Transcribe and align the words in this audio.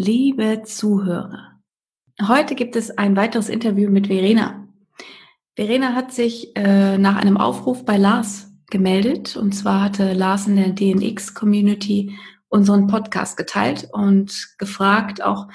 liebe 0.00 0.62
Zuhörer. 0.64 1.60
Heute 2.26 2.54
gibt 2.54 2.74
es 2.74 2.90
ein 2.96 3.16
weiteres 3.16 3.50
Interview 3.50 3.90
mit 3.90 4.06
Verena. 4.06 4.66
Verena 5.56 5.94
hat 5.94 6.10
sich 6.10 6.56
äh, 6.56 6.96
nach 6.96 7.16
einem 7.16 7.36
Aufruf 7.36 7.84
bei 7.84 7.98
Lars 7.98 8.50
gemeldet. 8.70 9.36
Und 9.36 9.52
zwar 9.52 9.82
hatte 9.82 10.14
Lars 10.14 10.46
in 10.46 10.56
der 10.56 10.70
DNX-Community 10.70 12.16
unseren 12.48 12.86
Podcast 12.86 13.36
geteilt 13.36 13.88
und 13.92 14.54
gefragt, 14.56 15.22
auch 15.22 15.48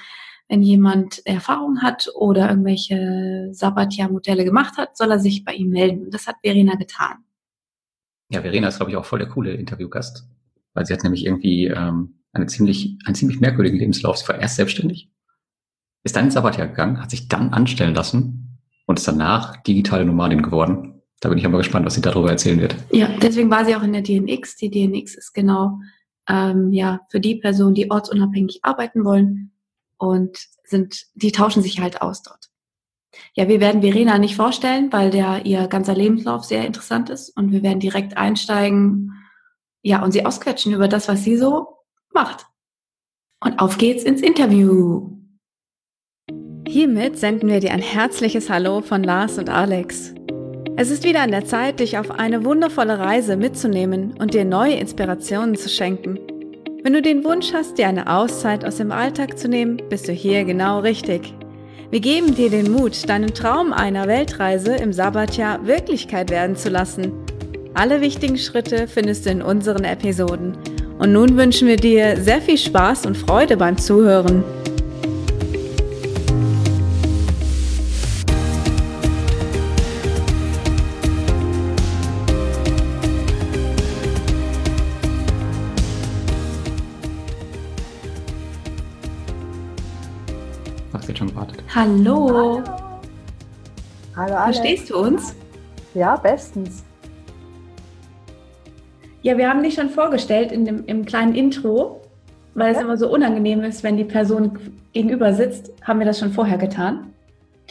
wenn 0.48 0.62
jemand 0.62 1.26
Erfahrung 1.26 1.82
hat 1.82 2.08
oder 2.14 2.48
irgendwelche 2.48 3.48
Sabbatjahr-Modelle 3.50 4.44
gemacht 4.44 4.78
hat, 4.78 4.96
soll 4.96 5.10
er 5.10 5.18
sich 5.18 5.44
bei 5.44 5.54
ihm 5.54 5.70
melden. 5.70 6.04
Und 6.04 6.14
das 6.14 6.28
hat 6.28 6.36
Verena 6.44 6.76
getan. 6.76 7.24
Ja, 8.30 8.42
Verena 8.42 8.68
ist, 8.68 8.76
glaube 8.76 8.92
ich, 8.92 8.96
auch 8.96 9.04
voll 9.04 9.18
der 9.18 9.28
coole 9.28 9.54
Interviewgast, 9.54 10.28
weil 10.72 10.86
sie 10.86 10.92
hat 10.94 11.02
nämlich 11.02 11.26
irgendwie 11.26 11.66
ähm, 11.66 12.20
eine 12.36 12.46
ziemlich, 12.46 12.98
einen 13.04 13.14
ziemlich 13.14 13.40
merkwürdigen 13.40 13.78
Lebenslauf. 13.78 14.18
Sie 14.18 14.28
war 14.28 14.38
erst 14.38 14.56
selbstständig, 14.56 15.10
ist 16.04 16.16
dann 16.16 16.26
ins 16.26 16.34
Sabbatjahr 16.34 16.68
gegangen, 16.68 17.00
hat 17.00 17.10
sich 17.10 17.28
dann 17.28 17.52
anstellen 17.52 17.94
lassen 17.94 18.60
und 18.86 18.98
ist 18.98 19.08
danach 19.08 19.56
digitale 19.62 20.04
Nomadin 20.04 20.42
geworden. 20.42 21.02
Da 21.20 21.28
bin 21.28 21.38
ich 21.38 21.46
aber 21.46 21.58
gespannt, 21.58 21.86
was 21.86 21.94
sie 21.94 22.02
darüber 22.02 22.30
erzählen 22.30 22.60
wird. 22.60 22.76
Ja, 22.92 23.08
deswegen 23.20 23.50
war 23.50 23.64
sie 23.64 23.74
auch 23.74 23.82
in 23.82 23.92
der 23.92 24.02
DNX. 24.02 24.56
Die 24.56 24.70
DNX 24.70 25.14
ist 25.14 25.32
genau 25.32 25.80
ähm, 26.28 26.72
ja 26.72 27.00
für 27.08 27.20
die 27.20 27.36
Personen, 27.36 27.74
die 27.74 27.90
ortsunabhängig 27.90 28.60
arbeiten 28.62 29.04
wollen 29.04 29.52
und 29.96 30.38
sind, 30.64 31.06
die 31.14 31.32
tauschen 31.32 31.62
sich 31.62 31.80
halt 31.80 32.02
aus 32.02 32.22
dort. 32.22 32.50
Ja, 33.34 33.48
wir 33.48 33.60
werden 33.60 33.80
Verena 33.80 34.18
nicht 34.18 34.36
vorstellen, 34.36 34.92
weil 34.92 35.10
der 35.10 35.46
ihr 35.46 35.68
ganzer 35.68 35.94
Lebenslauf 35.94 36.44
sehr 36.44 36.66
interessant 36.66 37.08
ist 37.08 37.30
und 37.30 37.50
wir 37.50 37.62
werden 37.62 37.80
direkt 37.80 38.16
einsteigen, 38.16 39.12
ja, 39.82 40.02
und 40.02 40.12
sie 40.12 40.26
ausquetschen 40.26 40.72
über 40.74 40.88
das, 40.88 41.08
was 41.08 41.22
sie 41.22 41.36
so 41.36 41.68
macht. 42.16 42.46
Und 43.44 43.60
auf 43.60 43.76
geht's 43.76 44.02
ins 44.02 44.22
Interview. 44.22 45.10
Hiermit 46.66 47.18
senden 47.18 47.50
wir 47.50 47.60
dir 47.60 47.72
ein 47.72 47.82
herzliches 47.82 48.48
Hallo 48.48 48.80
von 48.80 49.04
Lars 49.04 49.38
und 49.38 49.50
Alex. 49.50 50.14
Es 50.76 50.90
ist 50.90 51.04
wieder 51.04 51.20
an 51.20 51.30
der 51.30 51.44
Zeit, 51.44 51.78
dich 51.80 51.98
auf 51.98 52.10
eine 52.10 52.44
wundervolle 52.44 52.98
Reise 52.98 53.36
mitzunehmen 53.36 54.14
und 54.18 54.32
dir 54.32 54.46
neue 54.46 54.76
Inspirationen 54.76 55.56
zu 55.56 55.68
schenken. 55.68 56.18
Wenn 56.82 56.94
du 56.94 57.02
den 57.02 57.22
Wunsch 57.22 57.52
hast, 57.52 57.76
dir 57.76 57.86
eine 57.86 58.10
Auszeit 58.10 58.64
aus 58.64 58.76
dem 58.76 58.92
Alltag 58.92 59.38
zu 59.38 59.48
nehmen, 59.48 59.82
bist 59.90 60.08
du 60.08 60.12
hier 60.12 60.44
genau 60.44 60.80
richtig. 60.80 61.34
Wir 61.90 62.00
geben 62.00 62.34
dir 62.34 62.48
den 62.48 62.72
Mut, 62.72 63.08
deinen 63.08 63.34
Traum 63.34 63.74
einer 63.74 64.08
Weltreise 64.08 64.74
im 64.74 64.92
Sabbatjahr 64.92 65.66
Wirklichkeit 65.66 66.30
werden 66.30 66.56
zu 66.56 66.70
lassen. 66.70 67.12
Alle 67.74 68.00
wichtigen 68.00 68.38
Schritte 68.38 68.88
findest 68.88 69.26
du 69.26 69.30
in 69.30 69.42
unseren 69.42 69.84
Episoden 69.84 70.56
und 70.98 71.12
nun 71.12 71.36
wünschen 71.36 71.68
wir 71.68 71.76
dir 71.76 72.20
sehr 72.20 72.40
viel 72.40 72.58
Spaß 72.58 73.06
und 73.06 73.16
Freude 73.16 73.56
beim 73.56 73.76
Zuhören. 73.76 74.42
Hast 90.92 91.04
du 91.04 91.08
jetzt 91.08 91.18
schon 91.18 91.28
gewartet? 91.28 91.62
Hallo. 91.74 92.62
Hallo, 94.16 94.34
Alex. 94.34 94.58
Verstehst 94.58 94.90
du 94.90 94.96
uns? 94.96 95.34
Ja, 95.94 96.16
bestens. 96.16 96.85
Ja, 99.26 99.36
wir 99.36 99.50
haben 99.50 99.64
dich 99.64 99.74
schon 99.74 99.90
vorgestellt 99.90 100.52
in 100.52 100.64
dem, 100.64 100.84
im 100.84 101.04
kleinen 101.04 101.34
Intro, 101.34 102.00
weil 102.54 102.72
es 102.72 102.80
immer 102.80 102.96
so 102.96 103.12
unangenehm 103.12 103.64
ist, 103.64 103.82
wenn 103.82 103.96
die 103.96 104.04
Person 104.04 104.56
gegenüber 104.92 105.34
sitzt, 105.34 105.72
haben 105.82 105.98
wir 105.98 106.06
das 106.06 106.20
schon 106.20 106.30
vorher 106.30 106.58
getan. 106.58 107.12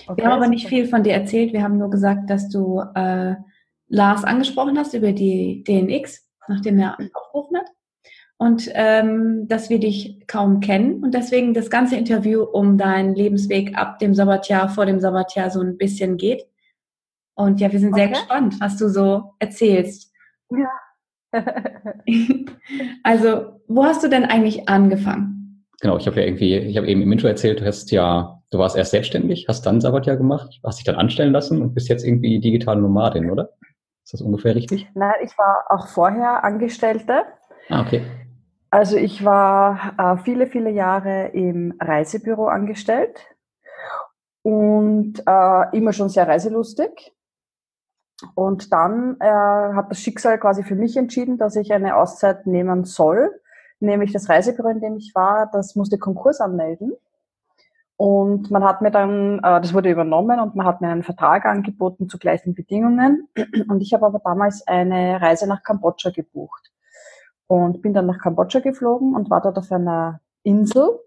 Okay, 0.06 0.18
wir 0.18 0.26
haben 0.26 0.34
aber 0.34 0.50
nicht 0.50 0.68
viel 0.68 0.86
von 0.86 1.04
dir 1.04 1.14
erzählt. 1.14 1.54
Wir 1.54 1.64
haben 1.64 1.78
nur 1.78 1.90
gesagt, 1.90 2.30
dass 2.30 2.50
du 2.50 2.82
äh, 2.94 3.36
Lars 3.88 4.26
angesprochen 4.26 4.78
hast 4.78 4.96
über 4.96 5.14
die 5.14 5.64
DNX, 5.64 6.28
nachdem 6.50 6.78
er 6.78 6.98
aufgerufen 7.14 7.56
hat. 7.56 7.68
Und 8.36 8.70
ähm, 8.74 9.48
dass 9.48 9.70
wir 9.70 9.80
dich 9.80 10.28
kaum 10.28 10.60
kennen 10.60 11.06
und 11.06 11.14
deswegen 11.14 11.54
das 11.54 11.70
ganze 11.70 11.96
Interview 11.96 12.44
um 12.44 12.78
deinen 12.78 13.16
Lebensweg 13.16 13.78
ab 13.78 14.00
dem 14.00 14.14
Sabbatjahr, 14.14 14.68
vor 14.68 14.86
dem 14.86 15.00
Sabbatjahr 15.00 15.50
so 15.52 15.62
ein 15.62 15.78
bisschen 15.78 16.18
geht. 16.18 16.46
Und 17.34 17.62
ja, 17.62 17.72
wir 17.72 17.80
sind 17.80 17.96
sehr 17.96 18.10
Okay. 18.10 18.16
gespannt, 18.16 18.56
was 18.60 18.76
du 18.76 18.90
so 18.90 19.36
erzählst. 19.40 20.12
Ja. 20.50 20.68
Also, 23.04 23.60
wo 23.68 23.86
hast 23.86 24.04
du 24.04 24.10
denn 24.10 24.26
eigentlich 24.26 24.68
angefangen? 24.68 25.66
Genau, 25.82 25.98
ich 25.98 26.08
habe 26.08 26.20
ja 26.20 26.26
irgendwie, 26.26 26.56
ich 26.56 26.78
habe 26.78 26.88
eben 26.88 27.02
im 27.02 27.12
Intro 27.12 27.28
erzählt, 27.28 27.60
du 27.60 27.66
hast 27.66 27.92
ja, 27.92 28.42
du 28.50 28.58
warst 28.58 28.76
erst 28.76 28.92
selbstständig, 28.92 29.46
hast 29.48 29.66
dann 29.66 29.82
Sabbatjahr 29.82 30.18
gemacht, 30.18 30.60
hast 30.64 30.80
dich 30.80 30.86
dann 30.86 30.96
anstellen 30.96 31.32
lassen 31.32 31.62
und 31.62 31.74
bist 31.74 31.90
jetzt 31.90 32.04
irgendwie 32.04 32.40
digitale 32.40 32.82
Nomadin, 32.82 33.30
oder? 33.30 33.50
Ist 34.04 34.14
das 34.14 34.22
ungefähr 34.22 34.56
richtig? 34.56 34.88
Nein, 34.94 35.14
ich 35.24 35.38
war 35.38 35.66
auch 35.70 35.88
vorher 35.88 36.44
Angestellte. 36.44 37.24
Ah, 37.70 37.82
okay. 37.82 38.02
Also 38.70 38.98
ich 38.98 39.24
war 39.24 39.94
äh, 39.98 40.18
viele, 40.24 40.48
viele 40.48 40.70
Jahre 40.70 41.28
im 41.34 41.74
Reisebüro 41.80 42.48
angestellt 42.48 43.20
und 44.44 45.24
äh, 45.26 45.78
immer 45.78 45.94
schon 45.94 46.10
sehr 46.10 46.28
reiselustig. 46.28 47.15
Und 48.34 48.72
dann 48.72 49.18
äh, 49.20 49.26
hat 49.26 49.92
das 49.92 50.00
Schicksal 50.00 50.40
quasi 50.40 50.64
für 50.64 50.76
mich 50.76 50.96
entschieden, 50.96 51.38
dass 51.38 51.56
ich 51.56 51.74
eine 51.74 51.98
Auszeit 51.98 52.48
nehmen 52.48 52.86
soll. 52.86 53.32
Nämlich 53.80 54.14
das 54.14 54.30
Reisebüro, 54.30 54.70
in 54.70 54.80
dem 54.80 54.96
ich 54.98 55.14
war, 55.14 55.50
das 55.52 55.76
musste 55.76 55.98
Konkurs 55.98 56.40
anmelden. 56.40 56.94
Und 57.98 58.52
man 58.52 58.64
hat 58.64 58.82
mir 58.82 58.92
dann, 58.92 59.40
äh, 59.40 59.62
das 59.62 59.74
wurde 59.74 59.90
übernommen 59.90 60.40
und 60.40 60.56
man 60.56 60.66
hat 60.66 60.82
mir 60.82 60.90
einen 60.90 61.04
Vertrag 61.04 61.46
angeboten 61.46 62.10
zu 62.10 62.18
gleichen 62.18 62.54
Bedingungen. 62.54 63.28
Und 63.70 63.82
ich 63.82 63.94
habe 63.94 64.06
aber 64.06 64.20
damals 64.20 64.68
eine 64.68 65.22
Reise 65.22 65.48
nach 65.48 65.64
Kambodscha 65.64 66.10
gebucht. 66.10 66.72
Und 67.48 67.82
bin 67.82 67.94
dann 67.94 68.08
nach 68.08 68.20
Kambodscha 68.20 68.60
geflogen 68.60 69.16
und 69.16 69.30
war 69.30 69.42
dort 69.42 69.58
auf 69.58 69.72
einer 69.72 70.20
Insel 70.44 71.00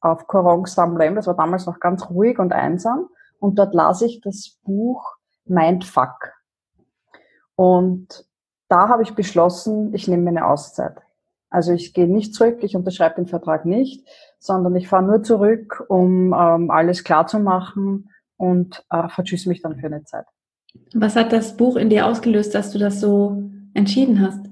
auf 0.00 0.26
Korong 0.26 0.66
Samlem. 0.66 1.14
Das 1.14 1.26
war 1.26 1.36
damals 1.36 1.66
noch 1.66 1.80
ganz 1.80 2.08
ruhig 2.10 2.38
und 2.38 2.52
einsam. 2.52 3.08
Und 3.38 3.58
dort 3.58 3.74
las 3.74 4.02
ich 4.02 4.20
das 4.20 4.58
Buch 4.64 5.16
Mindfuck. 5.44 6.32
Und 7.56 8.24
da 8.68 8.88
habe 8.88 9.02
ich 9.02 9.14
beschlossen, 9.14 9.94
ich 9.94 10.08
nehme 10.08 10.22
mir 10.22 10.30
eine 10.30 10.46
Auszeit. 10.46 10.96
Also 11.50 11.72
ich 11.72 11.92
gehe 11.92 12.08
nicht 12.08 12.34
zurück, 12.34 12.58
ich 12.62 12.74
unterschreibe 12.74 13.16
den 13.16 13.26
Vertrag 13.26 13.66
nicht, 13.66 14.08
sondern 14.38 14.74
ich 14.74 14.88
fahre 14.88 15.02
nur 15.02 15.22
zurück, 15.22 15.84
um 15.88 16.32
ähm, 16.32 16.70
alles 16.70 17.04
klar 17.04 17.26
zu 17.26 17.38
machen 17.38 18.08
und 18.38 18.84
äh, 18.90 19.08
vertschüsse 19.08 19.50
mich 19.50 19.60
dann 19.60 19.76
für 19.76 19.86
eine 19.86 20.04
Zeit. 20.04 20.24
Was 20.94 21.16
hat 21.16 21.32
das 21.32 21.56
Buch 21.56 21.76
in 21.76 21.90
dir 21.90 22.06
ausgelöst, 22.06 22.54
dass 22.54 22.72
du 22.72 22.78
das 22.78 23.00
so 23.00 23.50
entschieden 23.74 24.20
hast? 24.22 24.46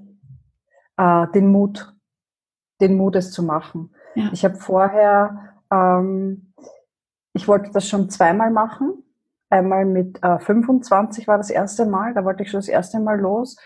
Äh, 0.98 1.32
den 1.32 1.50
Mut, 1.50 1.94
den 2.82 2.96
Mut, 2.96 3.16
es 3.16 3.32
zu 3.32 3.42
machen. 3.42 3.94
Ja. 4.14 4.28
Ich 4.32 4.44
habe 4.44 4.56
vorher, 4.56 5.54
ähm, 5.72 6.52
ich 7.32 7.48
wollte 7.48 7.70
das 7.72 7.88
schon 7.88 8.10
zweimal 8.10 8.50
machen. 8.50 9.02
Einmal 9.50 9.84
mit 9.84 10.22
äh, 10.22 10.38
25 10.38 11.26
war 11.26 11.36
das 11.36 11.50
erste 11.50 11.84
Mal, 11.84 12.14
da 12.14 12.24
wollte 12.24 12.44
ich 12.44 12.50
schon 12.50 12.58
das 12.58 12.68
erste 12.68 13.00
Mal 13.00 13.20
los. 13.20 13.56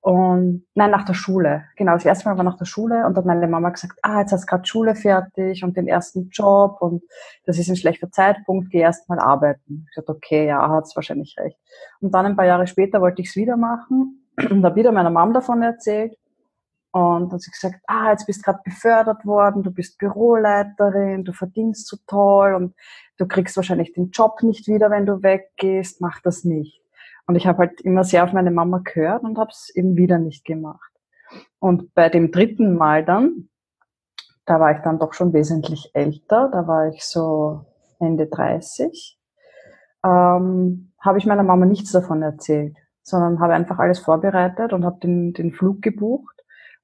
Und 0.00 0.66
nein, 0.74 0.90
nach 0.90 1.06
der 1.06 1.14
Schule. 1.14 1.64
Genau, 1.76 1.92
das 1.92 2.04
erste 2.04 2.28
Mal 2.28 2.36
war 2.36 2.44
nach 2.44 2.58
der 2.58 2.66
Schule 2.66 3.06
und 3.06 3.14
dann 3.14 3.24
hat 3.24 3.24
meine 3.24 3.48
Mama 3.48 3.70
gesagt, 3.70 3.98
ah, 4.02 4.20
jetzt 4.20 4.32
hast 4.32 4.42
du 4.42 4.46
gerade 4.46 4.66
Schule 4.66 4.94
fertig 4.94 5.64
und 5.64 5.78
den 5.78 5.88
ersten 5.88 6.28
Job 6.28 6.76
und 6.80 7.02
das 7.46 7.58
ist 7.58 7.70
ein 7.70 7.76
schlechter 7.76 8.10
Zeitpunkt, 8.10 8.70
geh 8.70 8.80
erst 8.80 9.08
mal 9.08 9.18
arbeiten. 9.18 9.86
Ich 9.88 9.94
sagte, 9.94 10.12
okay, 10.12 10.46
ja, 10.46 10.68
hat's 10.68 10.94
wahrscheinlich 10.94 11.36
recht. 11.38 11.58
Und 12.00 12.14
dann 12.14 12.26
ein 12.26 12.36
paar 12.36 12.44
Jahre 12.44 12.66
später 12.66 13.00
wollte 13.00 13.22
ich 13.22 13.28
es 13.28 13.36
wieder 13.36 13.56
machen 13.56 14.28
und 14.50 14.62
habe 14.62 14.76
wieder 14.76 14.92
meiner 14.92 15.08
Mom 15.08 15.32
davon 15.32 15.62
erzählt. 15.62 16.14
Und 16.94 17.22
dann 17.22 17.32
hat 17.32 17.40
sie 17.40 17.50
gesagt, 17.50 17.80
ah, 17.88 18.12
jetzt 18.12 18.24
bist 18.26 18.44
gerade 18.44 18.60
befördert 18.64 19.26
worden, 19.26 19.64
du 19.64 19.72
bist 19.72 19.98
Büroleiterin, 19.98 21.24
du 21.24 21.32
verdienst 21.32 21.88
so 21.88 21.96
toll 22.06 22.54
und 22.54 22.76
du 23.18 23.26
kriegst 23.26 23.56
wahrscheinlich 23.56 23.92
den 23.94 24.10
Job 24.10 24.44
nicht 24.44 24.68
wieder, 24.68 24.92
wenn 24.92 25.04
du 25.04 25.20
weggehst, 25.20 26.00
mach 26.00 26.20
das 26.20 26.44
nicht. 26.44 26.80
Und 27.26 27.34
ich 27.34 27.48
habe 27.48 27.58
halt 27.58 27.80
immer 27.80 28.04
sehr 28.04 28.22
auf 28.22 28.32
meine 28.32 28.52
Mama 28.52 28.78
gehört 28.78 29.24
und 29.24 29.38
habe 29.38 29.50
es 29.50 29.72
eben 29.74 29.96
wieder 29.96 30.18
nicht 30.18 30.44
gemacht. 30.44 30.92
Und 31.58 31.92
bei 31.94 32.08
dem 32.08 32.30
dritten 32.30 32.76
Mal 32.76 33.04
dann, 33.04 33.48
da 34.46 34.60
war 34.60 34.70
ich 34.70 34.82
dann 34.82 35.00
doch 35.00 35.14
schon 35.14 35.32
wesentlich 35.32 35.90
älter, 35.94 36.48
da 36.48 36.68
war 36.68 36.86
ich 36.86 37.04
so 37.04 37.66
Ende 37.98 38.28
30, 38.28 39.18
ähm, 40.06 40.92
habe 41.00 41.18
ich 41.18 41.26
meiner 41.26 41.42
Mama 41.42 41.66
nichts 41.66 41.90
davon 41.90 42.22
erzählt, 42.22 42.76
sondern 43.02 43.40
habe 43.40 43.54
einfach 43.54 43.80
alles 43.80 43.98
vorbereitet 43.98 44.72
und 44.72 44.84
habe 44.84 45.00
den, 45.00 45.32
den 45.32 45.50
Flug 45.50 45.82
gebucht. 45.82 46.33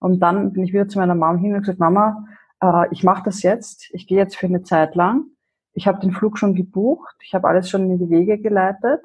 Und 0.00 0.20
dann 0.20 0.52
bin 0.52 0.64
ich 0.64 0.72
wieder 0.72 0.88
zu 0.88 0.98
meiner 0.98 1.14
Mama 1.14 1.38
hin 1.38 1.54
und 1.54 1.60
gesagt, 1.60 1.78
Mama, 1.78 2.26
äh, 2.60 2.86
ich 2.90 3.04
mache 3.04 3.22
das 3.24 3.42
jetzt, 3.42 3.88
ich 3.92 4.06
gehe 4.06 4.18
jetzt 4.18 4.36
für 4.36 4.46
eine 4.46 4.62
Zeit 4.62 4.94
lang. 4.94 5.26
Ich 5.72 5.86
habe 5.86 6.00
den 6.00 6.12
Flug 6.12 6.38
schon 6.38 6.54
gebucht, 6.54 7.14
ich 7.22 7.34
habe 7.34 7.46
alles 7.46 7.70
schon 7.70 7.88
in 7.90 7.98
die 7.98 8.10
Wege 8.10 8.38
geleitet. 8.38 9.02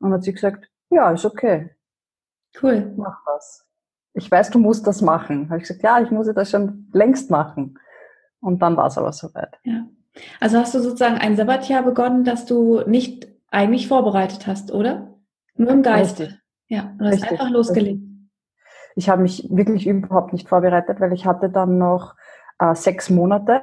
Und 0.00 0.12
hat 0.12 0.24
sie 0.24 0.32
gesagt, 0.32 0.68
ja, 0.90 1.10
ist 1.10 1.24
okay, 1.24 1.70
Cool. 2.60 2.92
mach 2.96 3.18
das. 3.26 3.66
Ich 4.14 4.30
weiß, 4.30 4.50
du 4.50 4.58
musst 4.58 4.86
das 4.86 5.02
machen. 5.02 5.50
Habe 5.50 5.58
ich 5.58 5.68
gesagt, 5.68 5.84
ja, 5.84 6.00
ich 6.00 6.10
muss 6.10 6.32
das 6.34 6.50
schon 6.50 6.88
längst 6.92 7.30
machen. 7.30 7.78
Und 8.40 8.60
dann 8.60 8.76
war 8.76 8.86
es 8.86 8.98
aber 8.98 9.12
soweit. 9.12 9.58
Ja. 9.62 9.86
Also 10.40 10.58
hast 10.58 10.74
du 10.74 10.80
sozusagen 10.80 11.16
ein 11.18 11.36
Sabbatjahr 11.36 11.82
begonnen, 11.84 12.24
das 12.24 12.44
du 12.46 12.80
nicht 12.86 13.28
eigentlich 13.50 13.86
vorbereitet 13.88 14.46
hast, 14.46 14.72
oder? 14.72 15.14
Nur 15.54 15.70
im 15.70 15.82
Geist. 15.82 16.18
Richtig. 16.18 16.38
Ja, 16.66 16.94
du 16.98 17.04
hast 17.04 17.14
Richtig. 17.14 17.30
einfach 17.32 17.50
losgelegt. 17.50 18.02
Ich 18.96 19.08
habe 19.08 19.22
mich 19.22 19.48
wirklich 19.50 19.86
überhaupt 19.86 20.32
nicht 20.32 20.48
vorbereitet, 20.48 21.00
weil 21.00 21.12
ich 21.12 21.26
hatte 21.26 21.50
dann 21.50 21.78
noch 21.78 22.14
äh, 22.58 22.74
sechs 22.74 23.10
Monate. 23.10 23.60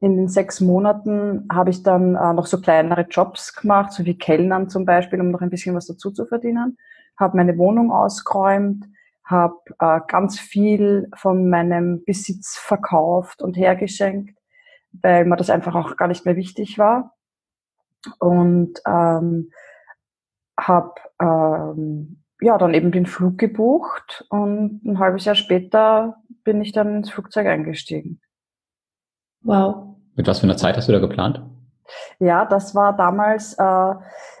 In 0.00 0.16
den 0.16 0.28
sechs 0.28 0.60
Monaten 0.60 1.46
habe 1.52 1.70
ich 1.70 1.82
dann 1.82 2.14
äh, 2.14 2.32
noch 2.32 2.46
so 2.46 2.60
kleinere 2.60 3.02
Jobs 3.02 3.54
gemacht, 3.54 3.92
so 3.92 4.04
wie 4.04 4.16
Kellnern 4.16 4.68
zum 4.68 4.84
Beispiel, 4.84 5.20
um 5.20 5.30
noch 5.30 5.42
ein 5.42 5.50
bisschen 5.50 5.74
was 5.74 5.86
dazu 5.86 6.10
zu 6.10 6.26
verdienen. 6.26 6.78
Habe 7.18 7.36
meine 7.36 7.58
Wohnung 7.58 7.92
ausgeräumt, 7.92 8.86
habe 9.24 9.56
äh, 9.78 10.00
ganz 10.08 10.40
viel 10.40 11.08
von 11.14 11.50
meinem 11.50 12.02
Besitz 12.04 12.56
verkauft 12.56 13.42
und 13.42 13.56
hergeschenkt, 13.56 14.38
weil 15.02 15.26
mir 15.26 15.36
das 15.36 15.50
einfach 15.50 15.74
auch 15.74 15.96
gar 15.96 16.08
nicht 16.08 16.24
mehr 16.24 16.36
wichtig 16.36 16.78
war. 16.78 17.14
Und 18.18 18.80
ähm, 18.86 19.50
habe 20.58 20.94
ähm, 21.20 22.19
ja 22.40 22.58
dann 22.58 22.74
eben 22.74 22.92
den 22.92 23.06
Flug 23.06 23.38
gebucht 23.38 24.24
und 24.30 24.84
ein 24.84 24.98
halbes 24.98 25.24
Jahr 25.24 25.34
später 25.34 26.16
bin 26.44 26.60
ich 26.60 26.72
dann 26.72 26.96
ins 26.96 27.10
Flugzeug 27.10 27.46
eingestiegen. 27.46 28.20
Wow. 29.42 29.96
Mit 30.14 30.26
was 30.26 30.40
für 30.40 30.44
einer 30.44 30.56
Zeit 30.56 30.76
hast 30.76 30.88
du 30.88 30.92
da 30.92 30.98
geplant? 30.98 31.42
Ja, 32.18 32.44
das 32.44 32.74
war 32.74 32.96
damals, 32.96 33.54
äh, 33.54 33.94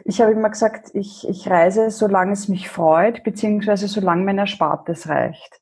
ich 0.04 0.20
habe 0.20 0.32
immer 0.32 0.50
gesagt, 0.50 0.90
ich, 0.94 1.28
ich 1.28 1.48
reise, 1.50 1.90
solange 1.90 2.32
es 2.32 2.48
mich 2.48 2.68
freut, 2.68 3.24
beziehungsweise 3.24 3.88
solange 3.88 4.24
mein 4.24 4.38
Erspartes 4.38 5.08
reicht. 5.08 5.60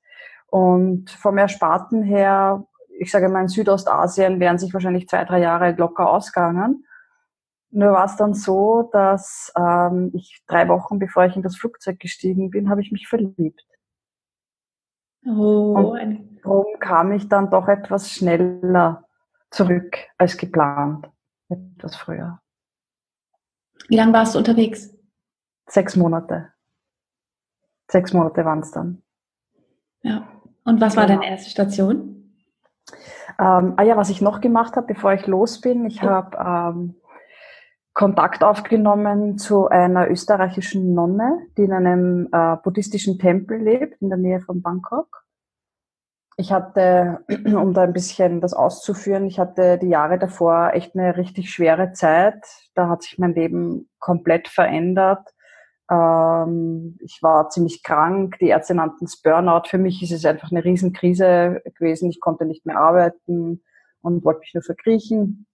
Und 0.50 1.10
vom 1.10 1.38
Ersparten 1.38 2.02
her, 2.02 2.64
ich 2.98 3.10
sage 3.10 3.28
mal, 3.28 3.42
in 3.42 3.48
Südostasien 3.48 4.40
wären 4.40 4.58
sich 4.58 4.72
wahrscheinlich 4.74 5.08
zwei, 5.08 5.24
drei 5.24 5.40
Jahre 5.40 5.72
locker 5.72 6.10
ausgegangen. 6.10 6.84
Nur 7.70 7.92
war 7.92 8.06
es 8.06 8.16
dann 8.16 8.32
so, 8.34 8.88
dass 8.92 9.52
ähm, 9.56 10.10
ich 10.14 10.42
drei 10.46 10.68
Wochen 10.68 10.98
bevor 10.98 11.26
ich 11.26 11.36
in 11.36 11.42
das 11.42 11.56
Flugzeug 11.56 11.98
gestiegen 12.00 12.50
bin, 12.50 12.70
habe 12.70 12.80
ich 12.80 12.92
mich 12.92 13.08
verliebt. 13.08 13.64
Oh, 15.26 15.74
Und- 15.92 16.28
Darum 16.42 16.78
kam 16.78 17.12
ich 17.12 17.28
dann 17.28 17.50
doch 17.50 17.68
etwas 17.68 18.10
schneller 18.10 19.04
zurück 19.50 19.98
als 20.16 20.36
geplant. 20.36 21.10
Etwas 21.50 21.96
früher. 21.96 22.40
wie 23.88 23.96
lange 23.96 24.12
warst 24.12 24.34
du 24.34 24.38
unterwegs? 24.38 24.94
Sechs 25.66 25.96
Monate. 25.96 26.52
Sechs 27.90 28.12
Monate 28.12 28.44
waren 28.44 28.60
es 28.60 28.70
dann. 28.70 29.02
Ja. 30.02 30.28
Und 30.64 30.80
was 30.80 30.96
war 30.96 31.06
Genau. 31.06 31.20
deine 31.20 31.30
erste 31.32 31.50
Station? 31.50 32.34
Ähm, 33.38 33.74
ah 33.76 33.82
ja, 33.82 33.96
was 33.96 34.10
ich 34.10 34.20
noch 34.22 34.40
gemacht 34.40 34.76
habe, 34.76 34.86
bevor 34.86 35.12
ich 35.12 35.26
los 35.26 35.60
bin, 35.60 35.84
ich 35.86 35.96
Ja. 35.96 36.10
habe 36.10 36.78
ähm, 36.78 36.94
Kontakt 37.94 38.44
aufgenommen 38.44 39.38
zu 39.38 39.68
einer 39.68 40.08
österreichischen 40.10 40.94
Nonne, 40.94 41.46
die 41.56 41.62
in 41.62 41.72
einem 41.72 42.28
äh, 42.32 42.56
buddhistischen 42.62 43.18
Tempel 43.18 43.58
lebt, 43.58 44.00
in 44.00 44.08
der 44.08 44.18
Nähe 44.18 44.40
von 44.40 44.62
Bangkok. 44.62 45.24
Ich 46.36 46.52
hatte, 46.52 47.24
um 47.46 47.74
da 47.74 47.82
ein 47.82 47.92
bisschen 47.92 48.40
das 48.40 48.54
auszuführen, 48.54 49.26
ich 49.26 49.40
hatte 49.40 49.78
die 49.78 49.88
Jahre 49.88 50.18
davor 50.18 50.70
echt 50.74 50.94
eine 50.94 51.16
richtig 51.16 51.50
schwere 51.50 51.92
Zeit. 51.92 52.46
Da 52.74 52.88
hat 52.88 53.02
sich 53.02 53.18
mein 53.18 53.34
Leben 53.34 53.90
komplett 53.98 54.46
verändert. 54.46 55.34
Ähm, 55.90 56.96
ich 57.00 57.18
war 57.22 57.48
ziemlich 57.48 57.82
krank. 57.82 58.38
Die 58.40 58.48
Ärzte 58.48 58.76
nannten 58.76 59.06
es 59.06 59.20
Burnout. 59.20 59.62
Für 59.66 59.78
mich 59.78 60.00
ist 60.00 60.12
es 60.12 60.24
einfach 60.24 60.52
eine 60.52 60.64
Riesenkrise 60.64 61.60
gewesen. 61.74 62.10
Ich 62.10 62.20
konnte 62.20 62.44
nicht 62.44 62.64
mehr 62.64 62.78
arbeiten 62.78 63.64
und 64.02 64.24
wollte 64.24 64.40
mich 64.40 64.54
nur 64.54 64.62
verkriechen. 64.62 65.47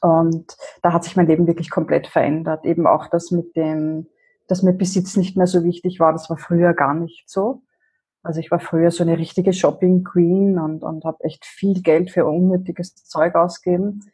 Und 0.00 0.56
da 0.82 0.92
hat 0.92 1.04
sich 1.04 1.16
mein 1.16 1.26
Leben 1.26 1.46
wirklich 1.46 1.70
komplett 1.70 2.06
verändert. 2.06 2.64
Eben 2.64 2.86
auch 2.86 3.08
das 3.08 3.30
mit 3.30 3.56
dem, 3.56 4.06
dass 4.46 4.62
mir 4.62 4.72
Besitz 4.72 5.16
nicht 5.16 5.36
mehr 5.36 5.46
so 5.46 5.64
wichtig 5.64 6.00
war. 6.00 6.12
Das 6.12 6.30
war 6.30 6.36
früher 6.36 6.74
gar 6.74 6.94
nicht 6.94 7.28
so. 7.28 7.62
Also 8.22 8.40
ich 8.40 8.50
war 8.50 8.60
früher 8.60 8.90
so 8.90 9.02
eine 9.02 9.16
richtige 9.16 9.52
Shopping 9.52 10.04
Queen 10.04 10.58
und, 10.58 10.82
und 10.82 11.04
habe 11.04 11.24
echt 11.24 11.44
viel 11.44 11.80
Geld 11.82 12.10
für 12.10 12.26
unnötiges 12.26 12.94
Zeug 13.04 13.34
ausgegeben. 13.34 14.04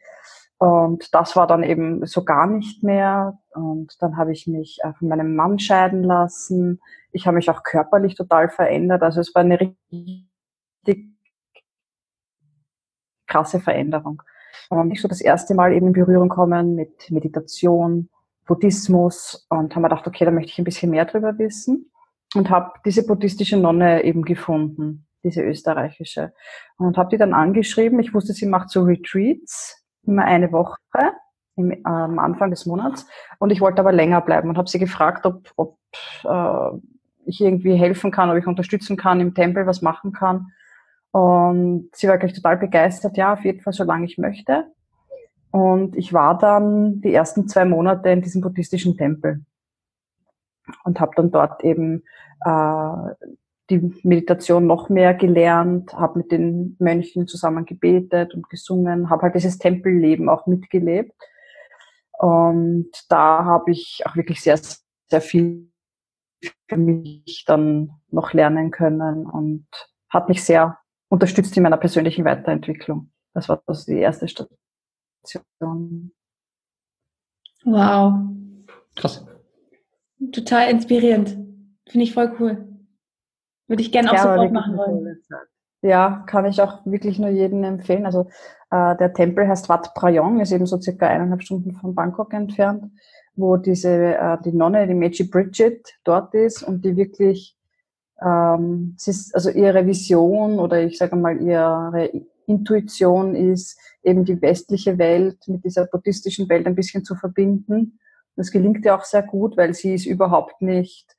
Und 0.59 1.13
das 1.13 1.35
war 1.35 1.45
dann 1.45 1.63
eben 1.63 2.05
so 2.05 2.23
gar 2.23 2.47
nicht 2.47 2.83
mehr. 2.83 3.37
Und 3.53 4.01
dann 4.01 4.17
habe 4.17 4.31
ich 4.31 4.47
mich 4.47 4.79
äh, 4.83 4.93
von 4.93 5.07
meinem 5.07 5.35
Mann 5.35 5.59
scheiden 5.59 6.03
lassen. 6.03 6.81
Ich 7.11 7.27
habe 7.27 7.35
mich 7.35 7.49
auch 7.49 7.63
körperlich 7.63 8.15
total 8.15 8.49
verändert. 8.49 9.03
Also 9.03 9.21
es 9.21 9.35
war 9.35 9.41
eine 9.41 9.59
richtig 9.59 11.09
krasse 13.27 13.59
Veränderung. 13.59 14.23
Und 14.69 14.91
ich 14.91 15.01
so 15.01 15.07
das 15.07 15.21
erste 15.21 15.55
Mal 15.55 15.73
eben 15.73 15.87
in 15.87 15.93
Berührung 15.93 16.29
kommen 16.29 16.75
mit 16.75 17.09
Meditation, 17.09 18.09
Buddhismus 18.45 19.45
und 19.49 19.75
haben 19.75 19.81
mir 19.81 19.89
gedacht, 19.89 20.07
okay, 20.07 20.25
da 20.25 20.31
möchte 20.31 20.51
ich 20.51 20.57
ein 20.57 20.65
bisschen 20.65 20.91
mehr 20.91 21.05
drüber 21.05 21.37
wissen 21.37 21.91
und 22.35 22.49
habe 22.49 22.73
diese 22.85 23.05
buddhistische 23.05 23.57
Nonne 23.57 24.03
eben 24.03 24.23
gefunden, 24.23 25.05
diese 25.23 25.41
österreichische 25.41 26.33
und 26.77 26.97
habe 26.97 27.09
die 27.09 27.17
dann 27.17 27.33
angeschrieben. 27.33 27.99
Ich 27.99 28.13
wusste, 28.13 28.33
sie 28.33 28.45
macht 28.45 28.69
so 28.69 28.83
Retreats 28.83 29.83
immer 30.05 30.23
eine 30.23 30.51
Woche 30.51 30.77
im, 31.55 31.71
äh, 31.71 31.81
am 31.83 32.19
Anfang 32.19 32.49
des 32.49 32.65
Monats 32.65 33.05
und 33.39 33.51
ich 33.51 33.61
wollte 33.61 33.79
aber 33.79 33.91
länger 33.91 34.21
bleiben 34.21 34.49
und 34.49 34.57
habe 34.57 34.69
sie 34.69 34.79
gefragt, 34.79 35.25
ob, 35.25 35.51
ob 35.57 35.77
äh, 36.23 36.77
ich 37.25 37.41
irgendwie 37.41 37.75
helfen 37.75 38.11
kann, 38.11 38.29
ob 38.29 38.37
ich 38.37 38.47
unterstützen 38.47 38.95
kann 38.95 39.19
im 39.19 39.33
Tempel, 39.33 39.67
was 39.67 39.81
machen 39.81 40.13
kann. 40.13 40.51
Und 41.17 41.89
sie 41.93 42.07
war 42.07 42.19
gleich 42.19 42.33
total 42.33 42.57
begeistert, 42.57 43.17
ja, 43.17 43.33
auf 43.33 43.43
jeden 43.43 43.61
Fall, 43.61 43.73
solange 43.73 44.05
ich 44.05 44.19
möchte. 44.19 44.71
Und 45.49 45.95
ich 45.95 46.13
war 46.13 46.37
dann 46.37 47.01
die 47.01 47.11
ersten 47.11 47.47
zwei 47.47 47.65
Monate 47.65 48.09
in 48.11 48.21
diesem 48.21 48.41
buddhistischen 48.41 48.95
Tempel 48.97 49.43
und 50.83 50.99
habe 50.99 51.13
dann 51.15 51.31
dort 51.31 51.63
eben 51.63 52.03
äh, 52.45 53.31
die 53.71 53.99
Meditation 54.03 54.67
noch 54.67 54.89
mehr 54.89 55.15
gelernt, 55.15 55.91
habe 55.95 56.19
mit 56.19 56.31
den 56.31 56.75
Mönchen 56.77 57.25
zusammen 57.25 57.65
gebetet 57.65 58.35
und 58.35 58.47
gesungen, 58.47 59.09
habe 59.09 59.23
halt 59.23 59.33
dieses 59.33 59.57
Tempelleben 59.57 60.29
auch 60.29 60.45
mitgelebt. 60.45 61.19
Und 62.11 62.91
da 63.09 63.43
habe 63.43 63.71
ich 63.71 64.03
auch 64.05 64.15
wirklich 64.15 64.41
sehr, 64.41 64.59
sehr 65.09 65.21
viel 65.21 65.71
für 66.69 66.77
mich 66.77 67.43
dann 67.47 67.89
noch 68.11 68.33
lernen 68.33 68.69
können 68.69 69.25
und 69.25 69.65
hat 70.09 70.29
mich 70.29 70.43
sehr 70.43 70.77
unterstützt 71.09 71.55
in 71.57 71.63
meiner 71.63 71.77
persönlichen 71.77 72.25
Weiterentwicklung. 72.25 73.11
Das 73.33 73.49
war 73.49 73.61
das 73.65 73.85
die 73.85 73.99
erste 73.99 74.27
Station. 74.27 76.11
Wow. 77.63 78.13
Krass. 78.95 79.25
Total 80.31 80.69
inspirierend. 80.71 81.29
Finde 81.87 82.03
ich 82.03 82.13
voll 82.13 82.35
cool. 82.39 82.67
Würde 83.67 83.81
ich 83.81 83.91
gerne 83.91 84.11
auch 84.11 84.15
Ja, 84.15 84.23
sofort 84.23 84.51
machen 84.51 84.77
wollen. 84.77 85.21
Ja, 85.81 86.23
kann 86.27 86.45
ich 86.45 86.59
auch 86.61 86.85
wirklich 86.85 87.19
nur 87.19 87.29
jedem 87.29 87.63
empfehlen. 87.63 88.05
Also 88.05 88.27
äh, 88.71 88.95
der 88.97 89.13
Tempel 89.13 89.47
heißt 89.47 89.69
Wat 89.69 89.93
Prayong, 89.93 90.39
ist 90.39 90.51
eben 90.51 90.65
so 90.65 90.79
circa 90.81 91.07
eineinhalb 91.07 91.43
Stunden 91.43 91.73
von 91.73 91.93
Bangkok 91.93 92.33
entfernt, 92.33 92.91
wo 93.35 93.57
diese 93.57 94.15
äh, 94.15 94.37
die 94.43 94.53
Nonne, 94.53 94.87
die 94.87 94.95
Meiji 94.95 95.25
Bridget, 95.25 95.93
dort 96.03 96.33
ist 96.33 96.63
und 96.63 96.83
die 96.83 96.95
wirklich 96.95 97.56
ähm, 98.23 98.95
sie 98.97 99.11
ist, 99.11 99.35
also 99.35 99.49
ihre 99.49 99.85
Vision 99.85 100.59
oder 100.59 100.81
ich 100.81 100.97
sage 100.97 101.15
mal 101.15 101.41
ihre 101.41 102.09
Intuition 102.47 103.35
ist, 103.35 103.79
eben 104.03 104.25
die 104.25 104.41
westliche 104.41 104.97
Welt 104.97 105.37
mit 105.47 105.63
dieser 105.63 105.85
buddhistischen 105.85 106.49
Welt 106.49 106.65
ein 106.65 106.75
bisschen 106.75 107.03
zu 107.03 107.15
verbinden. 107.15 107.99
Das 108.35 108.51
gelingt 108.51 108.85
ihr 108.85 108.95
auch 108.95 109.03
sehr 109.03 109.23
gut, 109.23 109.57
weil 109.57 109.73
sie 109.73 109.95
ist 109.95 110.05
überhaupt 110.05 110.61
nicht, 110.61 111.15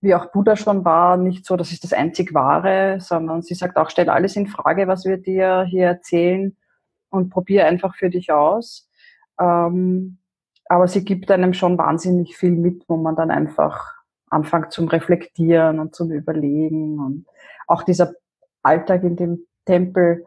wie 0.00 0.14
auch 0.14 0.30
Buddha 0.30 0.54
schon 0.54 0.84
war, 0.84 1.16
nicht 1.16 1.44
so, 1.44 1.56
das 1.56 1.72
ist 1.72 1.82
das 1.82 1.92
einzig 1.92 2.32
Wahre, 2.32 3.00
sondern 3.00 3.42
sie 3.42 3.54
sagt 3.54 3.76
auch, 3.76 3.90
stell 3.90 4.08
alles 4.08 4.36
in 4.36 4.46
Frage, 4.46 4.86
was 4.86 5.04
wir 5.04 5.16
dir 5.16 5.64
hier 5.68 5.86
erzählen 5.86 6.56
und 7.10 7.30
probier 7.30 7.66
einfach 7.66 7.96
für 7.96 8.08
dich 8.08 8.30
aus. 8.30 8.88
Ähm, 9.40 10.18
aber 10.66 10.86
sie 10.86 11.04
gibt 11.04 11.30
einem 11.30 11.54
schon 11.54 11.78
wahnsinnig 11.78 12.36
viel 12.36 12.52
mit, 12.52 12.84
wo 12.88 12.96
man 12.96 13.16
dann 13.16 13.30
einfach 13.30 13.97
anfängt 14.30 14.72
zum 14.72 14.88
Reflektieren 14.88 15.80
und 15.80 15.94
zum 15.94 16.10
Überlegen 16.10 16.98
und 16.98 17.26
auch 17.66 17.82
dieser 17.82 18.12
Alltag 18.62 19.04
in 19.04 19.16
dem 19.16 19.46
Tempel 19.64 20.24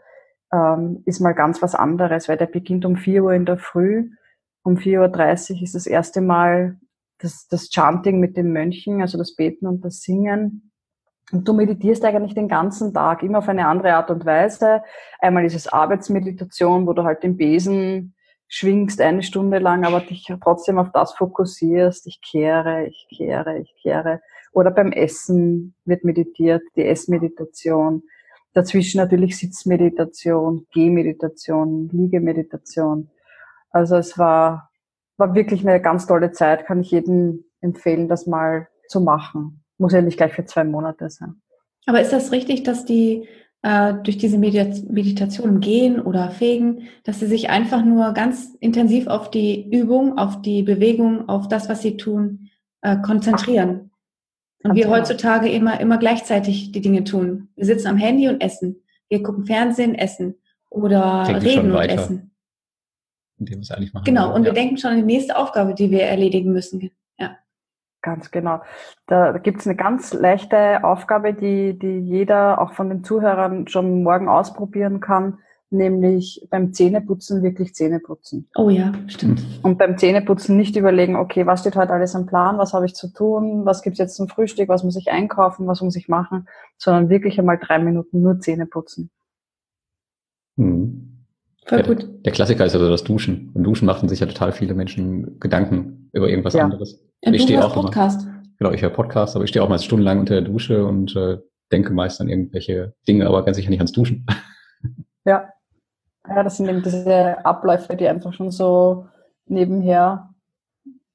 ähm, 0.54 1.04
ist 1.06 1.20
mal 1.20 1.34
ganz 1.34 1.62
was 1.62 1.76
anderes, 1.76 2.30
weil 2.30 2.38
der 2.38 2.46
beginnt 2.46 2.86
um 2.86 2.96
4 2.96 3.24
Uhr 3.24 3.34
in 3.34 3.46
der 3.46 3.58
Früh. 3.58 4.10
Um 4.64 4.76
4.30 4.76 5.56
Uhr 5.56 5.64
ist 5.64 5.76
das 5.76 5.88
erste 5.88 6.22
Mal 6.22 6.78
das, 7.18 7.48
das 7.48 7.70
Chanting 7.70 8.20
mit 8.20 8.38
den 8.38 8.52
Mönchen, 8.52 9.02
also 9.02 9.18
das 9.18 9.36
Beten 9.36 9.68
und 9.68 9.84
das 9.84 10.02
Singen. 10.02 10.72
Und 11.32 11.48
du 11.48 11.54
meditierst 11.54 12.04
eigentlich 12.04 12.36
den 12.36 12.48
ganzen 12.48 12.94
Tag, 12.94 13.24
immer 13.24 13.40
auf 13.40 13.50
eine 13.50 13.68
andere 13.68 13.94
Art 13.94 14.12
und 14.12 14.26
Weise. 14.26 14.84
Einmal 15.20 15.46
ist 15.46 15.56
es 15.56 15.68
Arbeitsmeditation, 15.68 16.86
wo 16.86 16.94
du 16.94 17.04
halt 17.04 17.24
den 17.24 17.38
Besen 17.38 18.16
schwingst 18.54 19.00
eine 19.00 19.24
Stunde 19.24 19.60
lang, 19.60 19.86
aber 19.86 20.02
dich 20.02 20.28
trotzdem 20.44 20.78
auf 20.78 20.92
das 20.92 21.14
fokussierst. 21.14 22.06
Ich 22.06 22.22
kehre, 22.22 22.86
ich 22.86 23.08
kehre, 23.10 23.58
ich 23.60 23.74
kehre. 23.82 24.20
Oder 24.52 24.72
beim 24.72 24.92
Essen 24.92 25.74
wird 25.86 26.04
meditiert, 26.04 26.62
die 26.76 26.86
Essmeditation. 26.86 28.04
Dazwischen 28.54 28.98
natürlich 28.98 29.38
Sitzmeditation, 29.38 30.68
Gehmeditation, 30.74 31.88
Liegemeditation. 31.94 33.10
Also 33.70 33.96
es 33.96 34.18
war, 34.18 34.70
war 35.16 35.34
wirklich 35.34 35.66
eine 35.66 35.82
ganz 35.82 36.06
tolle 36.06 36.34
Zeit, 36.34 36.66
kann 36.66 36.82
ich 36.82 36.92
jedem 36.92 37.46
empfehlen, 37.62 38.10
das 38.10 38.28
mal 38.28 38.68
zu 38.90 39.00
machen. 39.00 39.64
Muss 39.78 39.94
ja 39.94 40.02
nicht 40.02 40.18
gleich 40.18 40.34
für 40.34 40.44
zwei 40.44 40.66
Monate 40.66 41.10
sein. 41.10 41.42
Aber 41.86 42.02
ist 42.02 42.12
das 42.12 42.34
richtig, 42.34 42.64
dass 42.64 42.84
die 42.84 43.30
äh, 43.64 43.94
durch 44.04 44.18
diese 44.18 44.38
Meditation 44.38 45.60
gehen 45.60 46.00
oder 46.00 46.32
fegen, 46.32 46.88
dass 47.04 47.20
sie 47.20 47.28
sich 47.28 47.50
einfach 47.50 47.84
nur 47.86 48.14
ganz 48.14 48.56
intensiv 48.60 49.08
auf 49.08 49.30
die 49.30 49.70
Übung, 49.72 50.18
auf 50.18 50.42
die 50.42 50.64
Bewegung, 50.64 51.30
auf 51.30 51.48
das, 51.48 51.70
was 51.70 51.82
sie 51.82 51.98
tun, 51.98 52.50
äh, 52.82 52.98
konzentrieren? 52.98 53.92
Und 54.64 54.76
wir 54.76 54.90
heutzutage 54.90 55.50
immer, 55.50 55.80
immer 55.80 55.98
gleichzeitig 55.98 56.72
die 56.72 56.82
Dinge 56.82 57.04
tun. 57.04 57.50
Wir 57.56 57.66
sitzen 57.66 57.88
am 57.88 57.98
Handy 57.98 58.28
und 58.30 58.42
essen. 58.42 58.84
Wir 59.10 59.24
gucken 59.24 59.46
Fernsehen, 59.46 59.96
essen. 59.96 60.36
Oder 60.70 61.24
Denken 61.26 61.42
reden 61.42 61.72
und 61.72 61.90
essen. 61.90 62.32
Indem 63.38 63.60
wir 63.60 63.64
es 63.64 63.72
eigentlich 63.72 63.94
machen. 63.94 64.06
Genau. 64.06 64.34
Und 64.34 64.44
ja. 64.44 64.50
wir 64.50 64.54
denken 64.54 64.78
schon 64.78 64.92
an 64.92 64.98
die 64.98 65.04
nächste 65.04 65.36
Aufgabe, 65.36 65.74
die 65.74 65.90
wir 65.90 66.04
erledigen 66.04 66.52
müssen. 66.52 66.92
Ganz 68.02 68.32
genau. 68.32 68.62
Da 69.06 69.38
gibt 69.38 69.60
es 69.60 69.68
eine 69.68 69.76
ganz 69.76 70.14
leichte 70.14 70.84
Aufgabe, 70.84 71.34
die, 71.34 71.78
die 71.78 72.00
jeder 72.00 72.60
auch 72.60 72.74
von 72.74 72.90
den 72.90 73.04
Zuhörern 73.04 73.68
schon 73.68 74.02
morgen 74.02 74.28
ausprobieren 74.28 75.00
kann, 75.00 75.38
nämlich 75.70 76.48
beim 76.50 76.74
Zähneputzen 76.74 77.44
wirklich 77.44 77.76
Zähne 77.76 78.00
putzen. 78.00 78.50
Oh 78.56 78.70
ja, 78.70 78.92
stimmt. 79.08 79.44
Und 79.62 79.78
beim 79.78 79.98
Zähneputzen 79.98 80.58
nicht 80.58 80.76
überlegen, 80.76 81.16
okay, 81.16 81.46
was 81.46 81.62
steht 81.62 81.76
heute 81.76 81.94
alles 81.94 82.16
am 82.16 82.26
Plan, 82.26 82.58
was 82.58 82.74
habe 82.74 82.86
ich 82.86 82.96
zu 82.96 83.08
tun, 83.14 83.66
was 83.66 83.84
gibt's 83.84 84.00
jetzt 84.00 84.16
zum 84.16 84.28
Frühstück, 84.28 84.68
was 84.68 84.84
muss 84.84 84.98
ich 84.98 85.12
einkaufen, 85.12 85.68
was 85.68 85.82
muss 85.82 85.96
ich 85.96 86.10
machen, 86.10 86.48
sondern 86.78 87.10
wirklich 87.10 87.40
einmal 87.40 87.60
drei 87.60 87.78
Minuten 87.78 88.22
nur 88.22 88.40
Zähne 88.40 88.66
putzen. 88.66 89.12
Hm. 90.58 91.08
Voll 91.66 91.84
gut. 91.84 92.10
Der 92.26 92.32
Klassiker 92.32 92.66
ist 92.66 92.74
also 92.74 92.90
das 92.90 93.04
Duschen. 93.04 93.52
Beim 93.54 93.64
Duschen 93.64 93.86
machen 93.86 94.10
sich 94.10 94.20
ja 94.20 94.26
total 94.26 94.52
viele 94.52 94.74
Menschen 94.74 95.40
Gedanken 95.40 96.10
über 96.12 96.28
irgendwas 96.28 96.54
ja. 96.54 96.64
anderes. 96.64 97.00
Ja, 97.24 97.32
ich 97.32 97.44
stehe 97.44 97.64
auch 97.64 97.74
Podcast. 97.74 98.24
Immer, 98.24 98.44
genau, 98.58 98.72
ich 98.72 98.82
höre 98.82 98.90
Podcast, 98.90 99.36
aber 99.36 99.46
ich 99.46 99.50
stehe 99.50 99.64
auch 99.64 99.70
mal 99.70 99.80
stundenlang 99.80 100.20
unter 100.20 100.36
der 100.36 100.50
Dusche 100.50 100.86
und 100.86 101.16
äh, 101.16 101.38
denke 101.72 101.94
meist 101.94 102.20
an 102.22 102.30
irgendwelche 102.30 102.94
Dinge, 103.08 103.28
aber 103.28 103.46
ganz 103.46 103.58
sicher 103.58 103.70
nicht 103.70 103.80
ans 103.80 103.92
Duschen. 103.92 104.26
Ja. 105.24 105.50
Ja, 106.28 106.42
das 106.42 106.58
sind 106.58 106.68
eben 106.68 106.82
diese 106.82 107.46
Abläufe, 107.46 107.96
die 107.96 108.08
einfach 108.08 108.34
schon 108.34 108.50
so 108.50 109.06
nebenher 109.46 110.34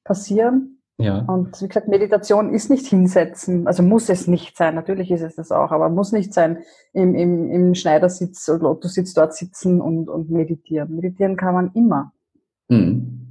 passieren. 0.04 0.80
Ja. 0.98 1.24
Und 1.26 1.60
wie 1.60 1.68
gesagt, 1.68 1.88
Meditation 1.88 2.54
ist 2.54 2.70
nicht 2.70 2.86
hinsetzen, 2.86 3.66
also 3.66 3.82
muss 3.82 4.08
es 4.08 4.28
nicht 4.28 4.56
sein, 4.56 4.74
natürlich 4.74 5.10
ist 5.10 5.22
es 5.22 5.36
das 5.36 5.52
auch, 5.52 5.72
aber 5.72 5.90
muss 5.90 6.12
nicht 6.12 6.32
sein 6.32 6.62
im, 6.92 7.14
im, 7.14 7.50
im 7.50 7.74
Schneidersitz 7.74 8.48
oder 8.48 8.74
du 8.74 8.88
sitzt 8.88 9.16
dort 9.16 9.34
sitzen 9.34 9.80
und, 9.80 10.08
und 10.08 10.30
meditieren. 10.30 10.94
Meditieren 10.94 11.36
kann 11.36 11.54
man 11.54 11.70
immer. 11.74 12.12
Mhm. 12.68 13.26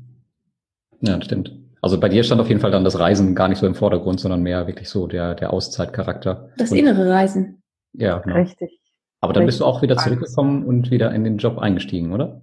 Ja, 1.02 1.16
das 1.16 1.26
stimmt. 1.26 1.58
Also 1.86 2.00
bei 2.00 2.10
dir 2.10 2.24
stand 2.24 2.42
auf 2.42 2.48
jeden 2.48 2.60
Fall 2.60 2.72
dann 2.72 2.84
das 2.84 2.98
Reisen 2.98 3.36
gar 3.36 3.48
nicht 3.48 3.60
so 3.60 3.68
im 3.68 3.76
Vordergrund, 3.76 4.20
sondern 4.20 4.42
mehr 4.42 4.66
wirklich 4.66 4.90
so 4.90 5.06
der, 5.06 5.36
der 5.36 5.54
Auszeitcharakter. 5.54 6.50
Das 6.58 6.72
und, 6.72 6.80
innere 6.80 7.12
Reisen. 7.12 7.62
Ja, 7.94 8.18
genau. 8.18 8.38
Richtig. 8.38 8.82
Aber 9.22 9.34
dann 9.34 9.46
bist 9.46 9.60
du 9.60 9.66
auch 9.66 9.84
wieder 9.84 9.96
zurückgekommen 9.96 10.66
und 10.66 10.90
wieder 10.90 11.12
in 11.12 11.24
den 11.24 11.38
Job 11.38 11.60
eingestiegen, 11.60 12.12
oder? 12.12 12.42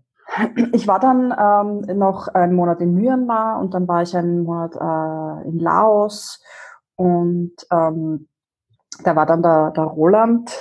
Ich 0.73 0.87
war 0.87 1.01
dann 1.01 1.35
ähm, 1.37 1.99
noch 1.99 2.29
einen 2.29 2.55
Monat 2.55 2.81
in 2.83 2.95
Myanmar 2.95 3.59
und 3.59 3.75
dann 3.75 3.89
war 3.89 4.03
ich 4.03 4.17
einen 4.17 4.45
Monat 4.45 4.77
äh, 4.77 5.49
in 5.49 5.59
Laos 5.59 6.41
und 6.95 7.55
ähm, 7.73 8.29
da 9.03 9.17
war 9.17 9.27
dann 9.27 9.43
der, 9.43 9.73
der 9.73 9.85
Roland 9.87 10.53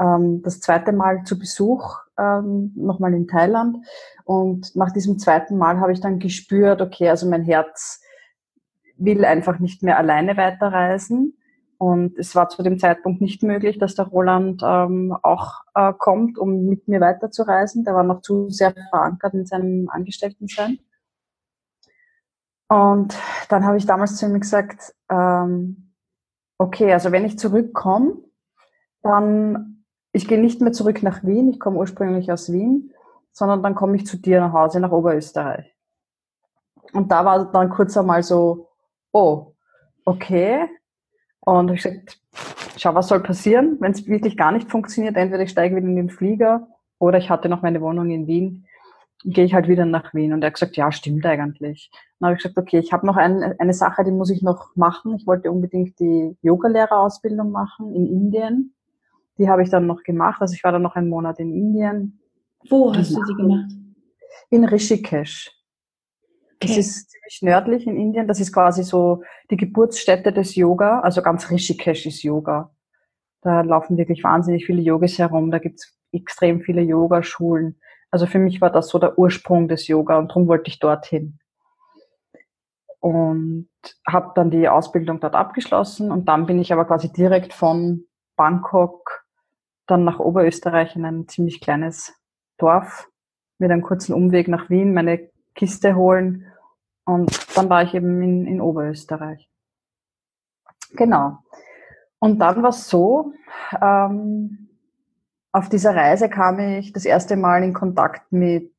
ähm, 0.00 0.42
das 0.44 0.60
zweite 0.60 0.92
Mal 0.92 1.24
zu 1.24 1.40
Besuch, 1.40 1.96
ähm, 2.16 2.72
nochmal 2.76 3.14
in 3.14 3.26
Thailand. 3.26 3.78
Und 4.24 4.76
nach 4.76 4.92
diesem 4.92 5.18
zweiten 5.18 5.58
Mal 5.58 5.80
habe 5.80 5.90
ich 5.92 6.00
dann 6.00 6.20
gespürt, 6.20 6.80
okay, 6.80 7.08
also 7.08 7.28
mein 7.28 7.42
Herz 7.42 8.00
will 8.98 9.24
einfach 9.24 9.58
nicht 9.58 9.82
mehr 9.82 9.98
alleine 9.98 10.36
weiterreisen. 10.36 11.38
Und 11.78 12.18
es 12.18 12.34
war 12.34 12.48
zu 12.48 12.62
dem 12.62 12.78
Zeitpunkt 12.78 13.20
nicht 13.20 13.44
möglich, 13.44 13.78
dass 13.78 13.94
der 13.94 14.06
Roland 14.06 14.62
ähm, 14.64 15.16
auch 15.22 15.62
äh, 15.74 15.92
kommt, 15.96 16.36
um 16.36 16.66
mit 16.66 16.88
mir 16.88 17.00
weiterzureisen. 17.00 17.84
Der 17.84 17.94
war 17.94 18.02
noch 18.02 18.20
zu 18.20 18.50
sehr 18.50 18.74
verankert 18.90 19.34
in 19.34 19.46
seinem 19.46 19.88
Angestelltensein. 19.88 20.80
Und 22.68 23.16
dann 23.48 23.64
habe 23.64 23.76
ich 23.76 23.86
damals 23.86 24.16
zu 24.16 24.26
ihm 24.26 24.38
gesagt, 24.40 24.94
ähm, 25.08 25.94
okay, 26.58 26.92
also 26.92 27.12
wenn 27.12 27.24
ich 27.24 27.38
zurückkomme, 27.38 28.16
dann, 29.02 29.84
ich 30.12 30.26
gehe 30.26 30.40
nicht 30.40 30.60
mehr 30.60 30.72
zurück 30.72 31.02
nach 31.02 31.24
Wien, 31.24 31.48
ich 31.48 31.60
komme 31.60 31.78
ursprünglich 31.78 32.30
aus 32.32 32.52
Wien, 32.52 32.92
sondern 33.32 33.62
dann 33.62 33.76
komme 33.76 33.96
ich 33.96 34.04
zu 34.04 34.18
dir 34.18 34.40
nach 34.40 34.52
Hause, 34.52 34.80
nach 34.80 34.90
Oberösterreich. 34.90 35.74
Und 36.92 37.12
da 37.12 37.24
war 37.24 37.50
dann 37.52 37.70
kurz 37.70 37.96
einmal 37.96 38.22
so, 38.22 38.67
oh, 39.12 39.54
okay. 40.04 40.66
Und 41.40 41.70
ich 41.70 41.82
gesagt, 41.82 42.20
schau, 42.76 42.94
was 42.94 43.08
soll 43.08 43.20
passieren, 43.20 43.76
wenn 43.80 43.92
es 43.92 44.06
wirklich 44.06 44.36
gar 44.36 44.52
nicht 44.52 44.70
funktioniert. 44.70 45.16
Entweder 45.16 45.42
ich 45.42 45.50
steige 45.50 45.76
wieder 45.76 45.86
in 45.86 45.96
den 45.96 46.10
Flieger 46.10 46.68
oder 46.98 47.18
ich 47.18 47.30
hatte 47.30 47.48
noch 47.48 47.62
meine 47.62 47.80
Wohnung 47.80 48.10
in 48.10 48.26
Wien, 48.26 48.66
gehe 49.24 49.44
ich 49.44 49.54
halt 49.54 49.68
wieder 49.68 49.84
nach 49.84 50.14
Wien. 50.14 50.32
Und 50.32 50.42
er 50.42 50.48
hat 50.48 50.54
gesagt, 50.54 50.76
ja, 50.76 50.92
stimmt 50.92 51.26
eigentlich. 51.26 51.90
Dann 52.18 52.28
habe 52.28 52.36
ich 52.36 52.42
gesagt, 52.42 52.58
okay, 52.58 52.78
ich 52.78 52.92
habe 52.92 53.06
noch 53.06 53.16
ein, 53.16 53.54
eine 53.58 53.74
Sache, 53.74 54.04
die 54.04 54.10
muss 54.10 54.30
ich 54.30 54.42
noch 54.42 54.76
machen. 54.76 55.16
Ich 55.16 55.26
wollte 55.26 55.50
unbedingt 55.50 55.98
die 56.00 56.36
Yogalehrerausbildung 56.42 57.50
machen 57.50 57.94
in 57.94 58.06
Indien. 58.06 58.74
Die 59.38 59.48
habe 59.48 59.62
ich 59.62 59.70
dann 59.70 59.86
noch 59.86 60.02
gemacht. 60.02 60.40
Also 60.40 60.54
ich 60.54 60.64
war 60.64 60.72
dann 60.72 60.82
noch 60.82 60.96
einen 60.96 61.08
Monat 61.08 61.38
in 61.38 61.52
Indien. 61.52 62.20
Wo 62.68 62.92
hast 62.94 63.14
du 63.14 63.24
sie 63.24 63.34
gemacht? 63.34 63.70
In 64.50 64.64
Rishikesh. 64.64 65.57
Das 66.60 66.72
okay. 66.72 66.80
ist 66.80 67.10
ziemlich 67.10 67.42
nördlich 67.42 67.86
in 67.86 67.96
Indien. 67.96 68.26
Das 68.26 68.40
ist 68.40 68.52
quasi 68.52 68.82
so 68.82 69.22
die 69.50 69.56
Geburtsstätte 69.56 70.32
des 70.32 70.56
Yoga. 70.56 71.00
Also 71.00 71.22
ganz 71.22 71.50
Rishikesh 71.50 72.06
ist 72.06 72.22
Yoga. 72.22 72.74
Da 73.42 73.60
laufen 73.60 73.96
wirklich 73.96 74.24
wahnsinnig 74.24 74.66
viele 74.66 74.82
Yogis 74.82 75.18
herum. 75.18 75.50
Da 75.50 75.58
gibt's 75.58 75.96
extrem 76.12 76.60
viele 76.60 76.82
Yogaschulen. 76.82 77.80
Also 78.10 78.26
für 78.26 78.38
mich 78.38 78.60
war 78.60 78.70
das 78.70 78.88
so 78.88 78.98
der 78.98 79.18
Ursprung 79.18 79.68
des 79.68 79.86
Yoga 79.86 80.18
und 80.18 80.28
darum 80.28 80.48
wollte 80.48 80.70
ich 80.70 80.78
dorthin. 80.78 81.38
Und 83.00 83.68
habe 84.06 84.32
dann 84.34 84.50
die 84.50 84.68
Ausbildung 84.68 85.20
dort 85.20 85.36
abgeschlossen 85.36 86.10
und 86.10 86.28
dann 86.28 86.46
bin 86.46 86.58
ich 86.58 86.72
aber 86.72 86.84
quasi 86.84 87.12
direkt 87.12 87.52
von 87.52 88.06
Bangkok 88.36 89.24
dann 89.86 90.04
nach 90.04 90.18
Oberösterreich 90.18 90.96
in 90.96 91.04
ein 91.04 91.28
ziemlich 91.28 91.60
kleines 91.60 92.14
Dorf 92.58 93.08
mit 93.58 93.70
einem 93.70 93.82
kurzen 93.82 94.14
Umweg 94.14 94.48
nach 94.48 94.68
Wien 94.68 94.94
meine 94.94 95.30
Kiste 95.58 95.96
holen 95.96 96.46
und 97.04 97.30
dann 97.56 97.68
war 97.68 97.82
ich 97.82 97.94
eben 97.94 98.22
in, 98.22 98.46
in 98.46 98.60
Oberösterreich. 98.60 99.50
Genau. 100.92 101.38
Und 102.20 102.38
dann 102.38 102.62
war 102.62 102.70
es 102.70 102.88
so, 102.88 103.32
ähm, 103.82 104.68
auf 105.52 105.68
dieser 105.68 105.94
Reise 105.94 106.28
kam 106.28 106.58
ich 106.58 106.92
das 106.92 107.04
erste 107.04 107.36
Mal 107.36 107.62
in 107.64 107.74
Kontakt 107.74 108.32
mit 108.32 108.72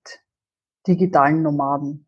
digitalen 0.88 1.42
Nomaden. 1.42 2.06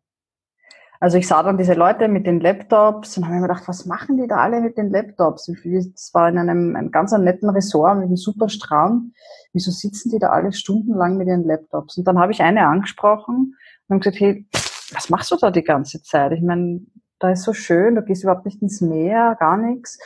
Also 1.00 1.18
ich 1.18 1.26
sah 1.26 1.42
dann 1.42 1.58
diese 1.58 1.74
Leute 1.74 2.06
mit 2.06 2.28
den 2.28 2.38
Laptops 2.38 3.16
und 3.16 3.24
habe 3.24 3.34
mir 3.34 3.42
gedacht, 3.42 3.64
was 3.66 3.86
machen 3.86 4.18
die 4.18 4.28
da 4.28 4.36
alle 4.36 4.60
mit 4.60 4.78
den 4.78 4.88
Laptops? 4.88 5.48
Es 5.48 6.14
war 6.14 6.28
in 6.28 6.38
einem, 6.38 6.76
einem 6.76 6.92
ganz 6.92 7.10
netten 7.10 7.50
Ressort 7.50 7.96
mit 7.96 8.06
einem 8.06 8.16
super 8.16 8.48
Strand. 8.48 9.12
Wieso 9.52 9.72
sitzen 9.72 10.10
die 10.12 10.20
da 10.20 10.28
alle 10.28 10.52
stundenlang 10.52 11.16
mit 11.16 11.26
ihren 11.26 11.42
Laptops? 11.42 11.98
Und 11.98 12.06
dann 12.06 12.20
habe 12.20 12.30
ich 12.30 12.40
eine 12.40 12.68
angesprochen 12.68 13.56
und 13.88 13.98
gesagt, 13.98 14.20
hey, 14.20 14.46
was 14.94 15.10
machst 15.10 15.30
du 15.30 15.36
da 15.36 15.50
die 15.50 15.62
ganze 15.62 16.02
Zeit? 16.02 16.32
Ich 16.32 16.42
meine, 16.42 16.80
da 17.18 17.30
ist 17.30 17.44
so 17.44 17.52
schön, 17.52 17.94
du 17.94 18.02
gehst 18.02 18.24
überhaupt 18.24 18.44
nicht 18.44 18.60
ins 18.62 18.80
Meer, 18.80 19.36
gar 19.38 19.56
nichts. 19.56 19.98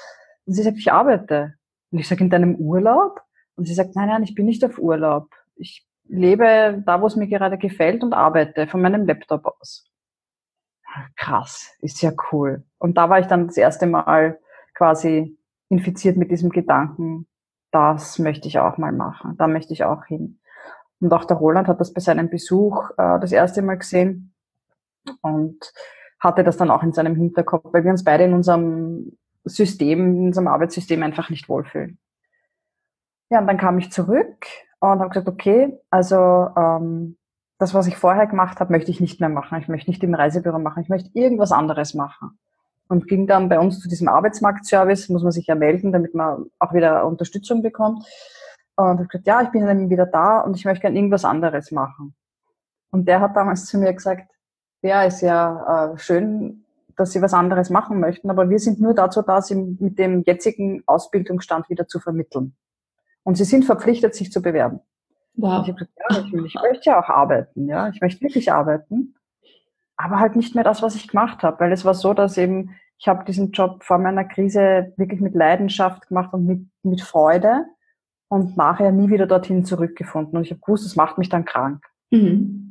Und 0.44 0.54
sie 0.54 0.62
sagt, 0.62 0.78
ich 0.78 0.92
arbeite. 0.92 1.54
Und 1.90 1.98
ich 1.98 2.08
sage, 2.08 2.22
in 2.22 2.30
deinem 2.30 2.56
Urlaub? 2.56 3.22
Und 3.56 3.66
sie 3.66 3.74
sagt, 3.74 3.96
nein, 3.96 4.08
nein, 4.08 4.22
ich 4.22 4.34
bin 4.34 4.44
nicht 4.44 4.64
auf 4.64 4.78
Urlaub. 4.78 5.30
Ich 5.56 5.86
lebe 6.04 6.82
da, 6.84 7.00
wo 7.00 7.06
es 7.06 7.16
mir 7.16 7.26
gerade 7.26 7.58
gefällt 7.58 8.04
und 8.04 8.12
arbeite 8.12 8.66
von 8.66 8.82
meinem 8.82 9.06
Laptop 9.06 9.46
aus. 9.46 9.86
Krass, 11.16 11.74
ist 11.80 12.02
ja 12.02 12.12
cool. 12.30 12.64
Und 12.78 12.96
da 12.96 13.08
war 13.10 13.18
ich 13.18 13.26
dann 13.26 13.46
das 13.46 13.56
erste 13.56 13.86
Mal 13.86 14.38
quasi 14.74 15.36
infiziert 15.68 16.16
mit 16.16 16.30
diesem 16.30 16.50
Gedanken, 16.50 17.26
das 17.70 18.18
möchte 18.18 18.48
ich 18.48 18.58
auch 18.58 18.78
mal 18.78 18.92
machen, 18.92 19.36
da 19.36 19.48
möchte 19.48 19.72
ich 19.72 19.84
auch 19.84 20.04
hin. 20.04 20.38
Und 21.00 21.12
auch 21.12 21.24
der 21.24 21.36
Roland 21.36 21.68
hat 21.68 21.80
das 21.80 21.92
bei 21.92 22.00
seinem 22.00 22.30
Besuch 22.30 22.90
äh, 22.96 23.20
das 23.20 23.32
erste 23.32 23.62
Mal 23.62 23.76
gesehen 23.76 24.34
und 25.22 25.72
hatte 26.20 26.44
das 26.44 26.56
dann 26.56 26.70
auch 26.70 26.82
in 26.82 26.92
seinem 26.92 27.14
Hinterkopf, 27.14 27.72
weil 27.72 27.84
wir 27.84 27.90
uns 27.90 28.04
beide 28.04 28.24
in 28.24 28.32
unserem 28.32 29.16
System, 29.44 30.16
in 30.16 30.26
unserem 30.26 30.48
Arbeitssystem 30.48 31.02
einfach 31.02 31.30
nicht 31.30 31.48
wohlfühlen. 31.48 31.98
Ja, 33.30 33.40
und 33.40 33.46
dann 33.46 33.58
kam 33.58 33.78
ich 33.78 33.90
zurück 33.90 34.46
und 34.80 35.00
habe 35.00 35.08
gesagt, 35.08 35.28
okay, 35.28 35.78
also 35.90 36.48
ähm, 36.56 37.16
das, 37.58 37.74
was 37.74 37.86
ich 37.86 37.96
vorher 37.96 38.26
gemacht 38.26 38.60
habe, 38.60 38.72
möchte 38.72 38.90
ich 38.90 39.00
nicht 39.00 39.20
mehr 39.20 39.28
machen. 39.28 39.58
Ich 39.58 39.68
möchte 39.68 39.90
nicht 39.90 40.02
im 40.02 40.14
Reisebüro 40.14 40.58
machen. 40.58 40.82
Ich 40.82 40.88
möchte 40.88 41.10
irgendwas 41.14 41.52
anderes 41.52 41.94
machen. 41.94 42.38
Und 42.88 43.08
ging 43.08 43.26
dann 43.26 43.48
bei 43.48 43.58
uns 43.58 43.80
zu 43.80 43.88
diesem 43.88 44.08
Arbeitsmarktservice, 44.08 45.08
muss 45.08 45.22
man 45.22 45.32
sich 45.32 45.46
ja 45.46 45.56
melden, 45.56 45.90
damit 45.90 46.14
man 46.14 46.46
auch 46.58 46.72
wieder 46.72 47.04
Unterstützung 47.04 47.62
bekommt. 47.62 48.04
Und 48.76 49.00
ich 49.00 49.08
gesagt, 49.08 49.26
ja, 49.26 49.42
ich 49.42 49.48
bin 49.48 49.66
dann 49.66 49.90
wieder 49.90 50.06
da 50.06 50.40
und 50.40 50.54
ich 50.54 50.64
möchte 50.64 50.82
gerne 50.82 50.96
irgendwas 50.96 51.24
anderes 51.24 51.72
machen. 51.72 52.14
Und 52.90 53.08
der 53.08 53.20
hat 53.20 53.34
damals 53.34 53.66
zu 53.66 53.78
mir 53.78 53.92
gesagt, 53.92 54.30
ja, 54.82 55.04
ist 55.04 55.20
ja 55.20 55.92
äh, 55.92 55.98
schön, 55.98 56.64
dass 56.96 57.12
Sie 57.12 57.22
was 57.22 57.34
anderes 57.34 57.70
machen 57.70 58.00
möchten, 58.00 58.30
aber 58.30 58.48
wir 58.48 58.58
sind 58.58 58.80
nur 58.80 58.94
dazu 58.94 59.22
da, 59.22 59.42
Sie 59.42 59.54
mit 59.54 59.98
dem 59.98 60.22
jetzigen 60.22 60.82
Ausbildungsstand 60.86 61.68
wieder 61.68 61.88
zu 61.88 62.00
vermitteln. 62.00 62.56
Und 63.22 63.36
Sie 63.36 63.44
sind 63.44 63.64
verpflichtet, 63.64 64.14
sich 64.14 64.32
zu 64.32 64.40
bewerben. 64.40 64.80
Wow. 65.34 65.58
Und 65.58 65.68
ich 65.68 65.76
gesagt, 65.76 65.98
ja, 66.10 66.18
ich, 66.18 66.32
ich 66.32 66.54
möchte 66.62 66.90
ja 66.90 67.00
auch 67.02 67.08
arbeiten, 67.08 67.68
ja, 67.68 67.88
ich 67.88 68.00
möchte 68.00 68.22
wirklich 68.22 68.52
arbeiten, 68.52 69.14
aber 69.96 70.18
halt 70.18 70.36
nicht 70.36 70.54
mehr 70.54 70.64
das, 70.64 70.82
was 70.82 70.94
ich 70.94 71.08
gemacht 71.08 71.42
habe, 71.42 71.60
weil 71.60 71.72
es 71.72 71.84
war 71.84 71.94
so, 71.94 72.14
dass 72.14 72.38
eben 72.38 72.70
ich 72.98 73.08
habe 73.08 73.24
diesen 73.24 73.52
Job 73.52 73.84
vor 73.84 73.98
meiner 73.98 74.24
Krise 74.24 74.92
wirklich 74.96 75.20
mit 75.20 75.34
Leidenschaft 75.34 76.08
gemacht 76.08 76.32
und 76.32 76.46
mit, 76.46 76.66
mit 76.82 77.02
Freude 77.02 77.66
und 78.28 78.56
nachher 78.56 78.90
nie 78.90 79.10
wieder 79.10 79.26
dorthin 79.26 79.64
zurückgefunden. 79.64 80.36
Und 80.36 80.44
ich 80.44 80.50
habe 80.50 80.60
gewusst, 80.60 80.86
es 80.86 80.96
macht 80.96 81.18
mich 81.18 81.28
dann 81.28 81.44
krank. 81.44 81.84
Mhm. 82.10 82.65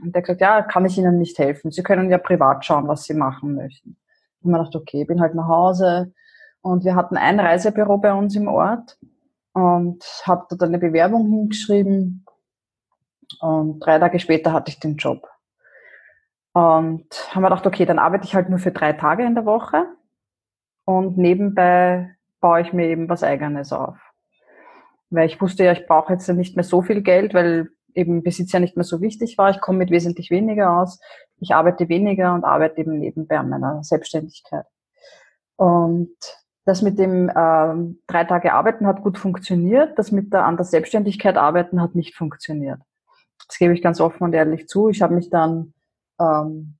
Und 0.00 0.14
der 0.14 0.22
gesagt, 0.22 0.40
ja, 0.40 0.62
kann 0.62 0.86
ich 0.86 0.96
Ihnen 0.96 1.18
nicht 1.18 1.38
helfen. 1.38 1.70
Sie 1.70 1.82
können 1.82 2.10
ja 2.10 2.18
privat 2.18 2.64
schauen, 2.64 2.88
was 2.88 3.04
Sie 3.04 3.14
machen 3.14 3.54
möchten. 3.54 3.96
Und 4.40 4.50
man 4.50 4.62
dachte, 4.62 4.78
okay, 4.78 5.04
bin 5.04 5.20
halt 5.20 5.34
nach 5.34 5.48
Hause. 5.48 6.12
Und 6.62 6.84
wir 6.84 6.94
hatten 6.94 7.16
ein 7.16 7.40
Reisebüro 7.40 7.98
bei 7.98 8.12
uns 8.12 8.36
im 8.36 8.48
Ort 8.48 8.98
und 9.52 10.04
habe 10.24 10.46
dort 10.48 10.62
eine 10.62 10.78
Bewerbung 10.78 11.28
hingeschrieben. 11.28 12.24
Und 13.40 13.80
drei 13.80 13.98
Tage 13.98 14.18
später 14.18 14.52
hatte 14.52 14.70
ich 14.70 14.80
den 14.80 14.96
Job. 14.96 15.28
Und 16.52 17.06
haben 17.30 17.42
wir 17.42 17.48
gedacht, 17.48 17.66
okay, 17.66 17.86
dann 17.86 17.98
arbeite 17.98 18.24
ich 18.24 18.34
halt 18.34 18.50
nur 18.50 18.58
für 18.58 18.72
drei 18.72 18.92
Tage 18.92 19.24
in 19.24 19.34
der 19.34 19.46
Woche 19.46 19.86
und 20.84 21.16
nebenbei 21.16 22.14
baue 22.40 22.60
ich 22.60 22.72
mir 22.72 22.88
eben 22.88 23.08
was 23.08 23.22
Eigenes 23.22 23.72
auf. 23.72 23.96
Weil 25.08 25.26
ich 25.26 25.40
wusste 25.40 25.64
ja, 25.64 25.72
ich 25.72 25.86
brauche 25.86 26.12
jetzt 26.12 26.28
nicht 26.28 26.56
mehr 26.56 26.64
so 26.64 26.82
viel 26.82 27.02
Geld, 27.02 27.32
weil 27.32 27.70
eben 27.94 28.22
Besitz 28.22 28.52
ja 28.52 28.60
nicht 28.60 28.76
mehr 28.76 28.84
so 28.84 29.00
wichtig 29.00 29.38
war. 29.38 29.50
Ich 29.50 29.60
komme 29.60 29.78
mit 29.78 29.90
wesentlich 29.90 30.30
weniger 30.30 30.78
aus. 30.78 31.00
Ich 31.40 31.54
arbeite 31.54 31.88
weniger 31.88 32.34
und 32.34 32.44
arbeite 32.44 32.80
eben 32.80 32.98
nebenbei 32.98 33.38
an 33.38 33.48
meiner 33.48 33.82
Selbstständigkeit. 33.82 34.66
Und 35.56 36.16
das 36.64 36.82
mit 36.82 36.98
dem 36.98 37.28
äh, 37.28 37.94
drei 38.06 38.24
Tage 38.24 38.52
Arbeiten 38.52 38.86
hat 38.86 39.02
gut 39.02 39.18
funktioniert. 39.18 39.98
Das 39.98 40.12
mit 40.12 40.32
der 40.32 40.44
an 40.44 40.56
der 40.56 40.64
Selbstständigkeit 40.64 41.36
arbeiten 41.36 41.80
hat 41.80 41.94
nicht 41.94 42.14
funktioniert. 42.14 42.80
Das 43.48 43.58
gebe 43.58 43.74
ich 43.74 43.82
ganz 43.82 44.00
offen 44.00 44.22
und 44.24 44.32
ehrlich 44.32 44.68
zu. 44.68 44.88
Ich 44.88 45.02
habe 45.02 45.14
mich 45.14 45.28
dann 45.28 45.74
ähm, 46.20 46.78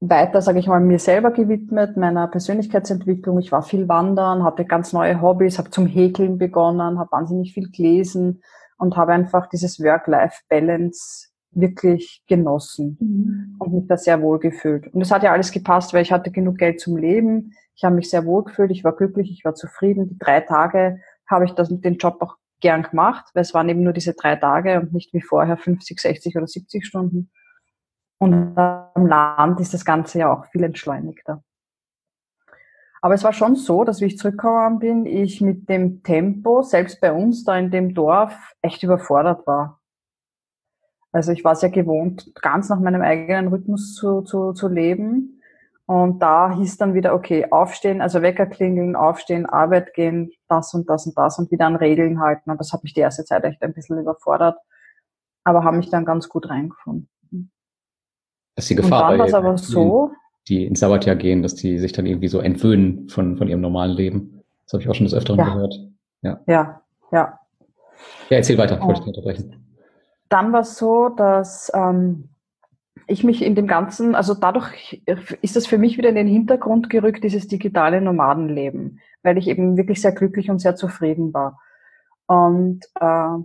weiter, 0.00 0.40
sage 0.40 0.58
ich 0.58 0.66
mal, 0.66 0.80
mir 0.80 0.98
selber 0.98 1.30
gewidmet, 1.32 1.96
meiner 1.96 2.28
Persönlichkeitsentwicklung. 2.28 3.38
Ich 3.40 3.52
war 3.52 3.62
viel 3.62 3.88
wandern, 3.88 4.44
hatte 4.44 4.64
ganz 4.64 4.92
neue 4.92 5.20
Hobbys, 5.20 5.58
habe 5.58 5.70
zum 5.70 5.86
Häkeln 5.86 6.38
begonnen, 6.38 6.98
habe 6.98 7.12
wahnsinnig 7.12 7.54
viel 7.54 7.70
gelesen 7.70 8.42
und 8.84 8.96
habe 8.96 9.12
einfach 9.12 9.48
dieses 9.48 9.80
Work-Life-Balance 9.80 11.28
wirklich 11.52 12.22
genossen 12.26 12.98
mhm. 13.00 13.56
und 13.58 13.72
mich 13.72 13.86
da 13.86 13.96
sehr 13.96 14.20
wohl 14.20 14.38
gefühlt. 14.38 14.92
Und 14.92 15.00
es 15.00 15.10
hat 15.10 15.22
ja 15.22 15.32
alles 15.32 15.50
gepasst, 15.52 15.94
weil 15.94 16.02
ich 16.02 16.12
hatte 16.12 16.30
genug 16.30 16.58
Geld 16.58 16.80
zum 16.80 16.96
Leben. 16.96 17.52
Ich 17.74 17.84
habe 17.84 17.94
mich 17.94 18.10
sehr 18.10 18.26
wohl 18.26 18.44
gefühlt, 18.44 18.70
ich 18.70 18.84
war 18.84 18.94
glücklich, 18.94 19.30
ich 19.30 19.44
war 19.44 19.54
zufrieden. 19.54 20.08
Die 20.08 20.18
drei 20.18 20.40
Tage 20.40 21.00
habe 21.26 21.44
ich 21.46 21.52
das, 21.52 21.68
den 21.70 21.96
Job 21.96 22.18
auch 22.20 22.36
gern 22.60 22.82
gemacht, 22.82 23.24
weil 23.34 23.42
es 23.42 23.54
waren 23.54 23.68
eben 23.68 23.82
nur 23.82 23.92
diese 23.92 24.14
drei 24.14 24.36
Tage 24.36 24.80
und 24.80 24.92
nicht 24.92 25.12
wie 25.14 25.22
vorher 25.22 25.56
50, 25.56 25.98
60 26.00 26.36
oder 26.36 26.46
70 26.46 26.84
Stunden. 26.84 27.30
Und 28.18 28.56
am 28.56 29.06
Land 29.06 29.60
ist 29.60 29.74
das 29.74 29.84
Ganze 29.84 30.20
ja 30.20 30.32
auch 30.32 30.46
viel 30.46 30.62
entschleunigter. 30.62 31.42
Aber 33.04 33.12
es 33.12 33.22
war 33.22 33.34
schon 33.34 33.54
so, 33.54 33.84
dass 33.84 34.00
wie 34.00 34.06
ich 34.06 34.16
zurückgekommen 34.16 34.78
bin, 34.78 35.04
ich 35.04 35.42
mit 35.42 35.68
dem 35.68 36.02
Tempo, 36.02 36.62
selbst 36.62 37.02
bei 37.02 37.12
uns 37.12 37.44
da 37.44 37.54
in 37.58 37.70
dem 37.70 37.92
Dorf, 37.92 38.34
echt 38.62 38.82
überfordert 38.82 39.46
war. 39.46 39.78
Also 41.12 41.30
ich 41.30 41.44
war 41.44 41.54
sehr 41.54 41.68
gewohnt, 41.68 42.32
ganz 42.40 42.70
nach 42.70 42.80
meinem 42.80 43.02
eigenen 43.02 43.48
Rhythmus 43.48 43.92
zu, 43.92 44.22
zu, 44.22 44.54
zu 44.54 44.68
leben. 44.68 45.42
Und 45.84 46.20
da 46.20 46.50
hieß 46.54 46.78
dann 46.78 46.94
wieder, 46.94 47.14
okay, 47.14 47.46
aufstehen, 47.50 48.00
also 48.00 48.22
Wecker 48.22 48.46
klingeln, 48.46 48.96
aufstehen, 48.96 49.44
Arbeit 49.44 49.92
gehen, 49.92 50.32
das 50.48 50.72
und 50.72 50.88
das 50.88 51.04
und 51.04 51.18
das 51.18 51.38
und 51.38 51.50
wieder 51.50 51.66
an 51.66 51.76
Regeln 51.76 52.20
halten. 52.20 52.50
Und 52.50 52.58
das 52.58 52.72
hat 52.72 52.84
mich 52.84 52.94
die 52.94 53.00
erste 53.00 53.26
Zeit 53.26 53.44
echt 53.44 53.62
ein 53.62 53.74
bisschen 53.74 53.98
überfordert, 53.98 54.56
aber 55.44 55.62
habe 55.62 55.76
mich 55.76 55.90
dann 55.90 56.06
ganz 56.06 56.30
gut 56.30 56.48
reingefunden. 56.48 57.10
Das 58.56 58.64
ist 58.64 58.70
die 58.70 58.76
Gefahr. 58.76 59.12
Und 59.12 59.18
dann 59.18 59.30
war 59.30 59.38
aber 59.40 59.58
so. 59.58 60.12
Die 60.48 60.66
ins 60.66 60.80
Sabbatjahr 60.80 61.16
gehen, 61.16 61.42
dass 61.42 61.54
die 61.54 61.78
sich 61.78 61.92
dann 61.92 62.06
irgendwie 62.06 62.28
so 62.28 62.40
entwöhnen 62.40 63.08
von, 63.08 63.38
von 63.38 63.48
ihrem 63.48 63.60
normalen 63.60 63.96
Leben. 63.96 64.42
Das 64.64 64.74
habe 64.74 64.82
ich 64.82 64.88
auch 64.88 64.94
schon 64.94 65.06
des 65.06 65.14
Öfteren 65.14 65.38
ja. 65.38 65.44
gehört. 65.44 65.80
Ja, 66.22 66.40
ja. 66.46 66.80
Ja, 67.12 67.40
ja 68.28 68.36
erzähl 68.36 68.58
weiter, 68.58 68.80
wollte 68.80 69.00
ich 69.00 69.06
nicht 69.06 69.16
unterbrechen. 69.16 69.64
Dann 70.28 70.52
war 70.52 70.60
es 70.60 70.76
so, 70.76 71.10
dass 71.10 71.70
ähm, 71.74 72.28
ich 73.06 73.24
mich 73.24 73.42
in 73.42 73.54
dem 73.54 73.66
Ganzen, 73.66 74.14
also 74.14 74.34
dadurch 74.34 75.02
ist 75.42 75.56
das 75.56 75.66
für 75.66 75.78
mich 75.78 75.98
wieder 75.98 76.08
in 76.08 76.14
den 76.14 76.26
Hintergrund 76.26 76.90
gerückt, 76.90 77.22
dieses 77.24 77.48
digitale 77.48 78.00
Nomadenleben, 78.00 79.00
weil 79.22 79.38
ich 79.38 79.48
eben 79.48 79.76
wirklich 79.76 80.00
sehr 80.00 80.12
glücklich 80.12 80.50
und 80.50 80.60
sehr 80.60 80.76
zufrieden 80.76 81.34
war. 81.34 81.60
Und 82.26 82.84
äh, 83.00 83.38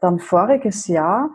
dann 0.00 0.18
voriges 0.18 0.86
Jahr 0.86 1.30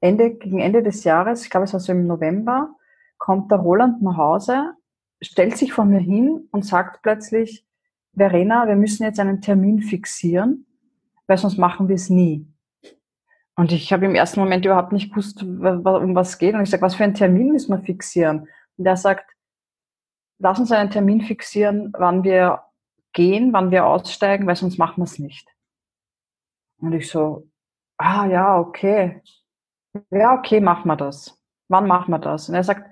Ende, 0.00 0.30
gegen 0.30 0.60
Ende 0.60 0.82
des 0.82 1.04
Jahres, 1.04 1.44
ich 1.44 1.50
glaube 1.50 1.64
es 1.64 1.72
war 1.72 1.80
so 1.80 1.92
im 1.92 2.06
November, 2.06 2.74
kommt 3.20 3.52
der 3.52 3.58
Roland 3.58 4.02
nach 4.02 4.16
Hause, 4.16 4.74
stellt 5.22 5.56
sich 5.56 5.72
vor 5.72 5.84
mir 5.84 6.00
hin 6.00 6.48
und 6.50 6.64
sagt 6.64 7.02
plötzlich, 7.02 7.64
Verena, 8.16 8.66
wir 8.66 8.74
müssen 8.74 9.04
jetzt 9.04 9.20
einen 9.20 9.40
Termin 9.40 9.82
fixieren, 9.82 10.66
weil 11.28 11.38
sonst 11.38 11.58
machen 11.58 11.86
wir 11.86 11.94
es 11.94 12.10
nie. 12.10 12.44
Und 13.54 13.70
ich 13.70 13.92
habe 13.92 14.06
im 14.06 14.16
ersten 14.16 14.40
Moment 14.40 14.64
überhaupt 14.64 14.92
nicht 14.92 15.10
gewusst, 15.10 15.42
um 15.42 16.14
was 16.14 16.30
es 16.30 16.38
geht. 16.38 16.54
Und 16.54 16.62
ich 16.62 16.70
sage, 16.70 16.82
was 16.82 16.96
für 16.96 17.04
einen 17.04 17.14
Termin 17.14 17.52
müssen 17.52 17.70
wir 17.70 17.84
fixieren? 17.84 18.48
Und 18.76 18.86
er 18.86 18.96
sagt, 18.96 19.30
lass 20.38 20.58
uns 20.58 20.72
einen 20.72 20.90
Termin 20.90 21.20
fixieren, 21.20 21.92
wann 21.96 22.24
wir 22.24 22.64
gehen, 23.12 23.52
wann 23.52 23.70
wir 23.70 23.86
aussteigen, 23.86 24.46
weil 24.46 24.56
sonst 24.56 24.78
machen 24.78 24.98
wir 24.98 25.04
es 25.04 25.20
nicht. 25.20 25.46
Und 26.78 26.94
ich 26.94 27.08
so, 27.08 27.48
ah 27.98 28.26
ja, 28.26 28.58
okay 28.58 29.22
ja, 30.10 30.34
okay, 30.34 30.60
machen 30.60 30.88
wir 30.88 30.96
das. 30.96 31.38
Wann 31.68 31.86
machen 31.86 32.12
wir 32.12 32.18
das? 32.18 32.48
Und 32.48 32.54
er 32.54 32.64
sagt, 32.64 32.90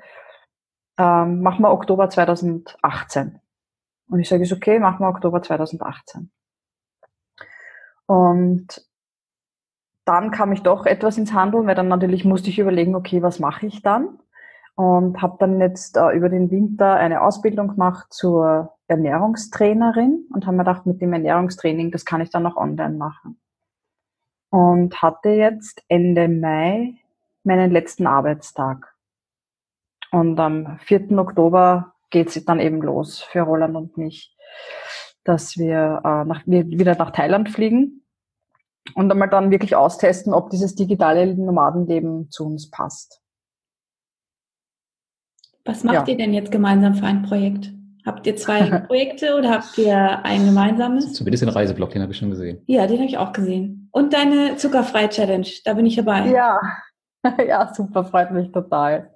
ähm, 0.98 1.42
machen 1.42 1.62
wir 1.62 1.70
Oktober 1.70 2.10
2018. 2.10 3.40
Und 4.10 4.20
ich 4.20 4.28
sage, 4.28 4.42
ist 4.42 4.52
okay, 4.52 4.78
machen 4.78 5.00
wir 5.00 5.08
Oktober 5.08 5.42
2018. 5.42 6.30
Und 8.06 8.84
dann 10.04 10.30
kam 10.30 10.52
ich 10.52 10.62
doch 10.62 10.86
etwas 10.86 11.18
ins 11.18 11.32
Handeln, 11.32 11.66
weil 11.66 11.74
dann 11.74 11.88
natürlich 11.88 12.24
musste 12.24 12.48
ich 12.48 12.58
überlegen, 12.58 12.94
okay, 12.94 13.22
was 13.22 13.38
mache 13.38 13.66
ich 13.66 13.82
dann? 13.82 14.18
Und 14.74 15.20
habe 15.20 15.36
dann 15.38 15.60
jetzt 15.60 15.96
äh, 15.96 16.10
über 16.12 16.28
den 16.28 16.50
Winter 16.50 16.94
eine 16.94 17.20
Ausbildung 17.22 17.68
gemacht 17.68 18.12
zur 18.12 18.76
Ernährungstrainerin 18.86 20.26
und 20.32 20.46
habe 20.46 20.56
mir 20.56 20.64
gedacht, 20.64 20.86
mit 20.86 21.02
dem 21.02 21.12
Ernährungstraining, 21.12 21.90
das 21.90 22.04
kann 22.04 22.20
ich 22.20 22.30
dann 22.30 22.46
auch 22.46 22.56
online 22.56 22.96
machen 22.96 23.38
und 24.50 25.02
hatte 25.02 25.30
jetzt 25.30 25.82
Ende 25.88 26.28
Mai 26.28 26.94
meinen 27.44 27.70
letzten 27.70 28.06
Arbeitstag. 28.06 28.87
Und 30.10 30.38
am 30.40 30.78
4. 30.80 31.18
Oktober 31.18 31.94
geht 32.10 32.34
es 32.34 32.44
dann 32.44 32.60
eben 32.60 32.80
los 32.80 33.20
für 33.20 33.42
Roland 33.42 33.76
und 33.76 33.96
mich, 33.96 34.34
dass 35.24 35.58
wir, 35.58 36.00
äh, 36.04 36.24
nach, 36.24 36.42
wir 36.46 36.66
wieder 36.66 36.96
nach 36.96 37.10
Thailand 37.10 37.50
fliegen 37.50 38.02
und 38.94 39.10
einmal 39.10 39.28
dann 39.28 39.50
wirklich 39.50 39.76
austesten, 39.76 40.32
ob 40.32 40.50
dieses 40.50 40.74
digitale 40.74 41.34
Nomadenleben 41.34 42.30
zu 42.30 42.46
uns 42.46 42.70
passt. 42.70 43.20
Was 45.64 45.84
macht 45.84 46.08
ja. 46.08 46.14
ihr 46.14 46.16
denn 46.16 46.32
jetzt 46.32 46.50
gemeinsam 46.50 46.94
für 46.94 47.04
ein 47.04 47.22
Projekt? 47.22 47.70
Habt 48.06 48.26
ihr 48.26 48.36
zwei 48.36 48.62
Projekte 48.86 49.36
oder 49.36 49.50
habt 49.50 49.76
ihr 49.76 50.24
ein 50.24 50.46
gemeinsames? 50.46 51.12
Zumindest 51.12 51.42
den 51.42 51.50
Reiseblock, 51.50 51.90
den 51.90 52.00
habe 52.00 52.12
ich 52.12 52.18
schon 52.18 52.30
gesehen. 52.30 52.62
Ja, 52.66 52.86
den 52.86 52.96
habe 52.96 53.08
ich 53.08 53.18
auch 53.18 53.34
gesehen. 53.34 53.90
Und 53.92 54.14
deine 54.14 54.56
Zuckerfrei-Challenge, 54.56 55.46
da 55.64 55.74
bin 55.74 55.84
ich 55.84 55.96
dabei. 55.96 56.26
Ja, 56.28 56.58
ja, 57.46 57.72
super, 57.74 58.04
freut 58.04 58.30
mich 58.30 58.52
total. 58.52 59.10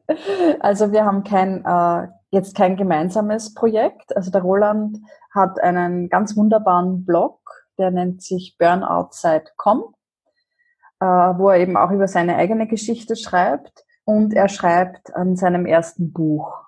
Also 0.60 0.92
wir 0.92 1.04
haben 1.04 1.24
kein, 1.24 1.64
äh, 1.64 2.08
jetzt 2.30 2.56
kein 2.56 2.76
gemeinsames 2.76 3.54
Projekt. 3.54 4.16
Also 4.16 4.30
der 4.30 4.42
Roland 4.42 4.98
hat 5.32 5.60
einen 5.60 6.08
ganz 6.08 6.36
wunderbaren 6.36 7.04
Blog, 7.04 7.40
der 7.78 7.90
nennt 7.90 8.22
sich 8.22 8.56
burnoutside.com, 8.58 9.94
äh, 11.00 11.04
wo 11.04 11.50
er 11.50 11.58
eben 11.58 11.76
auch 11.76 11.90
über 11.90 12.08
seine 12.08 12.36
eigene 12.36 12.66
Geschichte 12.66 13.16
schreibt 13.16 13.84
und 14.04 14.34
er 14.34 14.48
schreibt 14.48 15.14
an 15.14 15.36
seinem 15.36 15.66
ersten 15.66 16.12
Buch. 16.12 16.64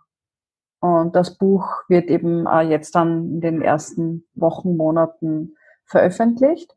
Und 0.81 1.17
das 1.17 1.37
Buch 1.39 1.67
wird 1.89 2.11
eben 2.11 2.47
äh, 2.47 2.61
jetzt 2.61 2.95
dann 2.95 3.25
in 3.35 3.41
den 3.41 3.63
ersten 3.63 4.27
Wochen, 4.35 4.77
Monaten 4.77 5.57
veröffentlicht. 5.87 6.77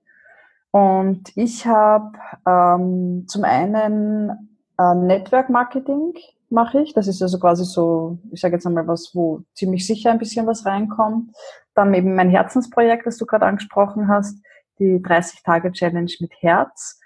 Und 0.78 1.36
ich 1.36 1.66
habe 1.66 2.12
ähm, 2.46 3.26
zum 3.28 3.44
einen 3.46 4.30
äh, 4.78 4.94
Network 4.94 5.50
Marketing 5.50 6.14
mache 6.52 6.82
ich. 6.82 6.94
Das 6.94 7.08
ist 7.08 7.20
also 7.24 7.40
quasi 7.40 7.66
so, 7.66 8.20
ich 8.32 8.40
sage 8.40 8.54
jetzt 8.54 8.68
einmal 8.68 8.88
was, 8.88 9.10
wo 9.16 9.42
ziemlich 9.56 9.88
sicher 9.88 10.12
ein 10.12 10.20
bisschen 10.20 10.46
was 10.46 10.68
reinkommt. 10.68 11.36
Dann 11.74 11.96
eben 11.96 12.14
mein 12.14 12.30
Herzensprojekt, 12.30 13.08
das 13.08 13.18
du 13.18 13.26
gerade 13.26 13.48
angesprochen 13.48 14.08
hast, 14.08 14.40
die 14.78 15.00
30-Tage-Challenge 15.00 16.12
mit 16.20 16.32
Herz. 16.42 17.00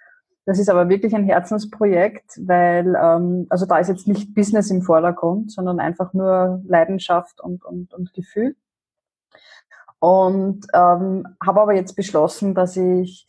Das 0.45 0.59
ist 0.59 0.69
aber 0.69 0.89
wirklich 0.89 1.15
ein 1.15 1.23
Herzensprojekt, 1.23 2.41
weil 2.45 2.93
ähm, 3.01 3.47
also 3.49 3.65
da 3.65 3.77
ist 3.77 3.87
jetzt 3.87 4.05
nicht 4.05 4.35
Business 4.35 4.69
im 4.69 4.81
Vordergrund, 4.81 5.49
sondern 5.49 5.79
einfach 5.79 6.11
nur 6.11 6.61
Leidenschaft 6.67 7.39
und, 7.39 7.63
und, 7.63 7.93
und 7.93 8.11
Gefühl. 8.11 8.57
Und 9.99 10.67
ähm, 10.73 11.25
habe 11.41 11.61
aber 11.61 11.73
jetzt 11.73 11.95
beschlossen, 11.95 12.53
dass 12.53 12.75
ich 12.75 13.27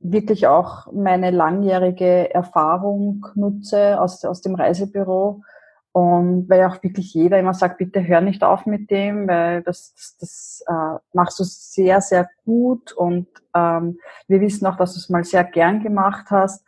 wirklich 0.00 0.46
auch 0.46 0.90
meine 0.92 1.30
langjährige 1.30 2.32
Erfahrung 2.32 3.26
nutze 3.34 4.00
aus, 4.00 4.24
aus 4.24 4.40
dem 4.40 4.54
Reisebüro. 4.54 5.42
Und 5.92 6.48
weil 6.48 6.64
auch 6.64 6.82
wirklich 6.82 7.14
jeder 7.14 7.38
immer 7.40 7.54
sagt, 7.54 7.78
bitte 7.78 8.06
hör 8.06 8.20
nicht 8.20 8.44
auf 8.44 8.66
mit 8.66 8.90
dem, 8.90 9.26
weil 9.26 9.62
das, 9.62 9.94
das, 9.94 10.16
das 10.20 10.64
äh, 10.68 10.98
machst 11.12 11.40
du 11.40 11.44
sehr, 11.44 12.00
sehr 12.00 12.28
gut. 12.44 12.92
Und 12.92 13.26
ähm, 13.54 13.98
wir 14.28 14.40
wissen 14.40 14.66
auch, 14.66 14.76
dass 14.76 14.92
du 14.92 15.00
es 15.00 15.08
mal 15.08 15.24
sehr 15.24 15.44
gern 15.44 15.82
gemacht 15.82 16.26
hast. 16.30 16.64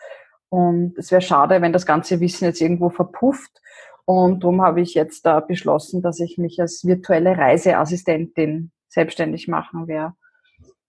Und 0.49 0.99
es 0.99 1.13
wäre 1.13 1.21
schade, 1.21 1.63
wenn 1.63 1.73
das 1.73 1.87
ganze 1.87 2.19
Wissen 2.19 2.45
jetzt 2.45 2.61
irgendwo 2.61 2.89
verpufft. 2.89 3.61
Und 4.05 4.43
darum 4.43 4.63
habe 4.63 4.81
ich 4.81 4.95
jetzt 4.95 5.25
da 5.25 5.39
beschlossen, 5.39 6.03
dass 6.03 6.19
ich 6.19 6.37
mich 6.37 6.61
als 6.61 6.85
virtuelle 6.85 7.39
Reiseassistentin 7.39 8.73
selbstständig 8.89 9.47
machen 9.47 9.87
werde. 9.87 10.15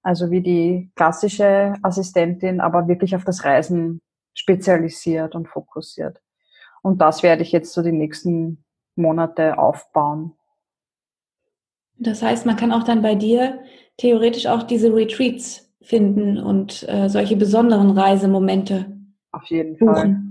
Also 0.04 0.32
wie 0.32 0.42
die 0.42 0.92
klassische 0.96 1.76
Assistentin, 1.84 2.60
aber 2.60 2.88
wirklich 2.88 3.16
auf 3.16 3.24
das 3.24 3.46
Reisen 3.46 4.02
spezialisiert 4.34 5.36
und 5.36 5.48
fokussiert. 5.48 6.22
Und 6.82 7.02
das 7.02 7.22
werde 7.22 7.44
ich 7.44 7.52
jetzt 7.52 7.74
so 7.74 7.84
die 7.84 7.92
nächsten 7.92 8.64
Monate 8.96 9.60
aufbauen. 9.60 10.34
Das 11.98 12.24
heißt, 12.24 12.46
man 12.46 12.56
kann 12.56 12.72
auch 12.72 12.84
dann 12.84 13.04
bei 13.04 13.14
dir 13.14 13.60
theoretisch 13.98 14.48
auch 14.48 14.64
diese 14.64 14.94
Retreats 14.94 15.72
finden 15.82 16.40
und 16.40 16.88
äh, 16.90 17.08
solche 17.10 17.36
besonderen 17.36 17.92
Reisemomente. 17.92 18.98
Auf 19.32 19.46
jeden 19.46 19.78
buchen. 19.78 19.94
Fall. 19.94 20.22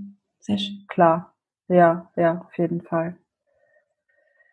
Sehr 0.40 0.58
schön. 0.58 0.84
Klar. 0.88 1.34
Ja, 1.68 2.10
ja, 2.16 2.44
auf 2.44 2.58
jeden 2.58 2.82
Fall. 2.82 3.16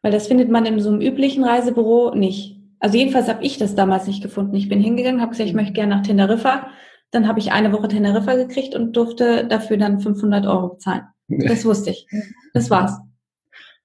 Weil 0.03 0.11
das 0.11 0.27
findet 0.27 0.49
man 0.49 0.65
in 0.65 0.79
so 0.79 0.89
einem 0.89 1.01
üblichen 1.01 1.43
Reisebüro 1.43 2.13
nicht. 2.13 2.56
Also 2.79 2.97
jedenfalls 2.97 3.27
habe 3.27 3.43
ich 3.43 3.57
das 3.57 3.75
damals 3.75 4.07
nicht 4.07 4.21
gefunden. 4.21 4.55
Ich 4.55 4.69
bin 4.69 4.79
hingegangen, 4.79 5.21
habe 5.21 5.31
gesagt, 5.31 5.49
ich 5.49 5.55
möchte 5.55 5.73
gerne 5.73 5.95
nach 5.95 6.03
Teneriffa. 6.03 6.67
Dann 7.11 7.27
habe 7.27 7.39
ich 7.39 7.51
eine 7.51 7.71
Woche 7.71 7.87
Teneriffa 7.87 8.35
gekriegt 8.35 8.75
und 8.75 8.95
durfte 8.95 9.47
dafür 9.47 9.77
dann 9.77 9.99
500 9.99 10.45
Euro 10.45 10.69
bezahlen. 10.69 11.03
Das 11.27 11.65
wusste 11.65 11.91
ich. 11.91 12.07
Das 12.53 12.69
war's. 12.69 12.99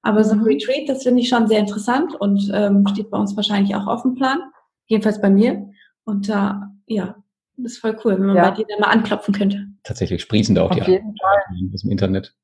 Aber 0.03 0.25
so 0.25 0.33
ein 0.33 0.41
mhm. 0.41 0.47
Retreat, 0.47 0.89
das 0.89 1.05
finde 1.05 1.21
ich 1.21 1.29
schon 1.29 1.47
sehr 1.47 1.61
interessant 1.61 2.15
und 2.15 2.51
ähm, 2.53 2.87
steht 2.89 3.11
bei 3.11 3.19
uns 3.19 3.37
wahrscheinlich 3.37 3.75
auch 3.77 3.87
auf 3.87 4.03
dem 4.03 4.15
Plan. 4.15 4.39
Jedenfalls 4.87 5.21
bei 5.21 5.31
mir. 5.31 5.71
Und 6.05 6.29
da, 6.29 6.73
äh, 6.87 6.95
ja, 6.97 7.17
das 7.57 7.73
ist 7.73 7.79
voll 7.79 7.97
cool, 8.05 8.15
wenn 8.19 8.27
man 8.27 8.37
ja. 8.37 8.51
bei 8.51 8.57
dir 8.57 8.67
dann 8.69 8.81
mal 8.81 8.89
anklopfen 8.89 9.33
könnte. 9.33 9.69
Tatsächlich 9.85 10.23
sprießen 10.23 10.55
da 10.55 10.63
auch 10.63 10.71
auf 10.71 10.85
die 10.85 10.91
jeden 10.91 11.17
Fall. 11.17 11.43
aus 11.73 11.83
dem 11.83 11.91
Internet, 11.91 12.35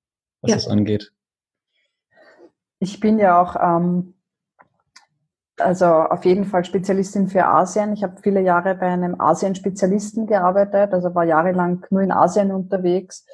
was 0.40 0.50
ja. 0.50 0.56
das 0.56 0.68
angeht. 0.68 1.12
Ich 2.78 3.00
bin 3.00 3.18
ja 3.18 3.40
auch 3.40 3.56
ähm, 3.60 4.14
also 5.60 5.86
auf 5.86 6.24
jeden 6.24 6.44
Fall 6.44 6.64
Spezialistin 6.64 7.28
für 7.28 7.46
Asien. 7.46 7.92
Ich 7.92 8.02
habe 8.02 8.20
viele 8.22 8.40
Jahre 8.40 8.74
bei 8.74 8.86
einem 8.86 9.20
Asien-Spezialisten 9.20 10.26
gearbeitet, 10.26 10.92
also 10.92 11.14
war 11.14 11.24
jahrelang 11.24 11.84
nur 11.90 12.02
in 12.02 12.12
Asien 12.12 12.52
unterwegs. 12.52 13.26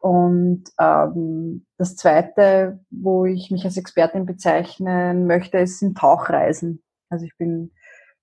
Und 0.00 0.64
ähm, 0.78 1.66
das 1.76 1.96
Zweite, 1.96 2.80
wo 2.90 3.24
ich 3.24 3.50
mich 3.50 3.64
als 3.64 3.76
Expertin 3.76 4.26
bezeichnen 4.26 5.26
möchte, 5.26 5.58
ist, 5.58 5.80
sind 5.80 5.98
Tauchreisen. 5.98 6.82
Also 7.10 7.24
ich 7.24 7.36
bin 7.36 7.72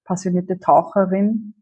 passionierte 0.06 0.60
Taucherin 0.60 1.56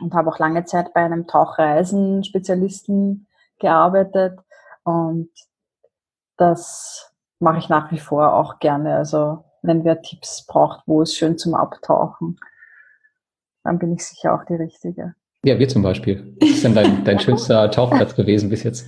und 0.00 0.14
habe 0.14 0.30
auch 0.30 0.38
lange 0.38 0.64
Zeit 0.64 0.94
bei 0.94 1.04
einem 1.04 1.26
Tauchreisen-Spezialisten 1.26 3.26
gearbeitet. 3.58 4.40
Und 4.82 5.30
das 6.36 7.12
mache 7.38 7.58
ich 7.58 7.68
nach 7.68 7.92
wie 7.92 7.98
vor 7.98 8.34
auch 8.34 8.58
gerne. 8.58 8.96
Also 8.96 9.44
wenn 9.62 9.84
wer 9.84 10.02
Tipps 10.02 10.46
braucht, 10.46 10.82
wo 10.86 11.02
es 11.02 11.14
schön 11.14 11.38
zum 11.38 11.54
Abtauchen, 11.54 12.38
dann 13.64 13.78
bin 13.78 13.92
ich 13.92 14.04
sicher 14.04 14.34
auch 14.34 14.44
die 14.44 14.54
Richtige. 14.54 15.14
Ja, 15.44 15.58
wir 15.58 15.68
zum 15.68 15.82
Beispiel. 15.82 16.36
Was 16.40 16.50
ist 16.50 16.64
denn 16.64 16.74
dein, 16.74 17.04
dein 17.04 17.18
schönster 17.20 17.70
Tauchplatz 17.70 18.14
gewesen 18.14 18.50
bis 18.50 18.62
jetzt? 18.62 18.86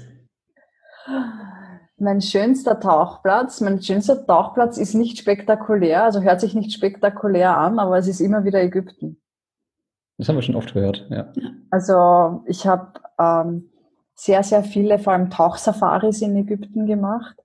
Mein 1.97 2.21
schönster 2.21 2.81
Tauchplatz, 2.81 3.61
mein 3.61 3.81
schönster 3.81 4.27
Tauchplatz 4.27 4.77
ist 4.77 4.95
nicht 4.95 5.19
spektakulär, 5.19 6.05
also 6.05 6.21
hört 6.21 6.41
sich 6.41 6.55
nicht 6.55 6.73
spektakulär 6.73 7.57
an, 7.57 7.79
aber 7.79 7.97
es 7.97 8.09
ist 8.09 8.21
immer 8.21 8.45
wieder 8.45 8.61
Ägypten. 8.61 9.21
Das 10.19 10.29
haben 10.29 10.37
wir 10.37 10.43
schon 10.43 10.57
oft 10.57 10.75
gehört, 10.75 11.07
ja. 11.11 11.33
Also 11.71 12.43
ich 12.47 12.67
habe 12.67 12.93
ähm, 13.19 13.71
sehr, 14.15 14.43
sehr 14.43 14.63
viele, 14.63 14.99
vor 14.99 15.13
allem 15.13 15.31
Tauchsafaris 15.31 16.23
in 16.23 16.37
Ägypten 16.37 16.87
gemacht. 16.87 17.37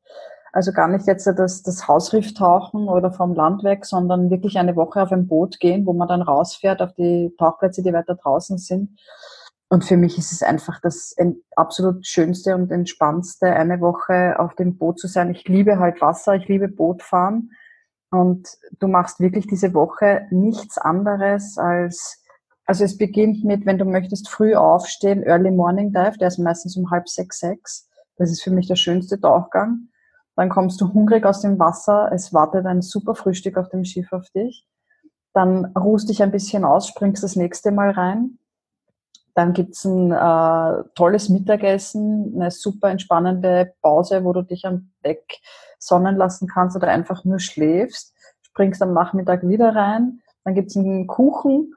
Also 0.57 0.71
gar 0.71 0.87
nicht 0.87 1.05
jetzt 1.05 1.27
das, 1.27 1.61
das 1.61 1.87
Hausriff 1.87 2.33
tauchen 2.33 2.87
oder 2.87 3.11
vom 3.11 3.35
Land 3.35 3.63
weg, 3.63 3.85
sondern 3.85 4.31
wirklich 4.31 4.57
eine 4.57 4.75
Woche 4.75 5.03
auf 5.03 5.11
ein 5.11 5.27
Boot 5.27 5.59
gehen, 5.59 5.85
wo 5.85 5.93
man 5.93 6.07
dann 6.07 6.23
rausfährt 6.23 6.81
auf 6.81 6.93
die 6.93 7.31
Tauchplätze, 7.37 7.83
die 7.83 7.93
weiter 7.93 8.15
draußen 8.15 8.57
sind. 8.57 8.99
Und 9.69 9.85
für 9.85 9.97
mich 9.97 10.17
ist 10.17 10.31
es 10.31 10.41
einfach 10.41 10.81
das 10.81 11.15
absolut 11.55 12.07
schönste 12.07 12.55
und 12.55 12.71
entspannendste, 12.71 13.53
eine 13.53 13.81
Woche 13.81 14.39
auf 14.39 14.55
dem 14.55 14.79
Boot 14.79 14.97
zu 14.97 15.05
sein. 15.05 15.29
Ich 15.29 15.47
liebe 15.47 15.77
halt 15.77 16.01
Wasser, 16.01 16.33
ich 16.33 16.47
liebe 16.47 16.69
Bootfahren. 16.69 17.51
Und 18.09 18.49
du 18.79 18.87
machst 18.87 19.19
wirklich 19.19 19.45
diese 19.45 19.75
Woche 19.75 20.25
nichts 20.31 20.79
anderes 20.79 21.59
als, 21.59 22.23
also 22.65 22.83
es 22.83 22.97
beginnt 22.97 23.43
mit, 23.43 23.67
wenn 23.67 23.77
du 23.77 23.85
möchtest, 23.85 24.27
früh 24.27 24.55
aufstehen, 24.55 25.21
Early 25.21 25.51
Morning 25.51 25.93
Dive, 25.93 26.17
der 26.17 26.29
ist 26.29 26.39
meistens 26.39 26.75
um 26.75 26.89
halb 26.89 27.07
sechs, 27.07 27.41
sechs. 27.41 27.87
Das 28.15 28.31
ist 28.31 28.41
für 28.41 28.49
mich 28.49 28.67
der 28.67 28.75
schönste 28.75 29.21
Tauchgang. 29.21 29.89
Dann 30.37 30.49
kommst 30.49 30.79
du 30.79 30.93
hungrig 30.93 31.25
aus 31.25 31.41
dem 31.41 31.57
Wasser. 31.57 32.11
Es 32.13 32.31
wartet 32.31 32.67
ein 32.67 32.83
super 32.83 33.15
Frühstück 33.15 33.57
auf 33.57 33.69
dem 33.69 33.83
Schiff 33.83 34.13
auf 34.13 34.29
dich. 34.29 34.65
Dann 35.33 35.65
ruhst 35.75 36.09
dich 36.09 36.21
ein 36.21 36.31
bisschen 36.31 36.63
aus, 36.63 36.87
springst 36.87 37.23
das 37.23 37.35
nächste 37.35 37.71
Mal 37.71 37.89
rein. 37.89 38.37
Dann 39.33 39.53
gibt's 39.53 39.83
ein 39.83 40.11
äh, 40.11 40.83
tolles 40.93 41.29
Mittagessen, 41.29 42.33
eine 42.35 42.51
super 42.51 42.89
entspannende 42.89 43.73
Pause, 43.81 44.23
wo 44.23 44.31
du 44.31 44.43
dich 44.43 44.65
am 44.65 44.91
Deck 45.03 45.39
sonnen 45.79 46.15
lassen 46.15 46.47
kannst 46.47 46.75
oder 46.75 46.89
einfach 46.89 47.25
nur 47.25 47.39
schläfst. 47.39 48.13
Springst 48.43 48.81
am 48.83 48.93
Nachmittag 48.93 49.47
wieder 49.47 49.75
rein. 49.75 50.21
Dann 50.43 50.53
gibt's 50.53 50.77
einen 50.77 51.07
Kuchen 51.07 51.73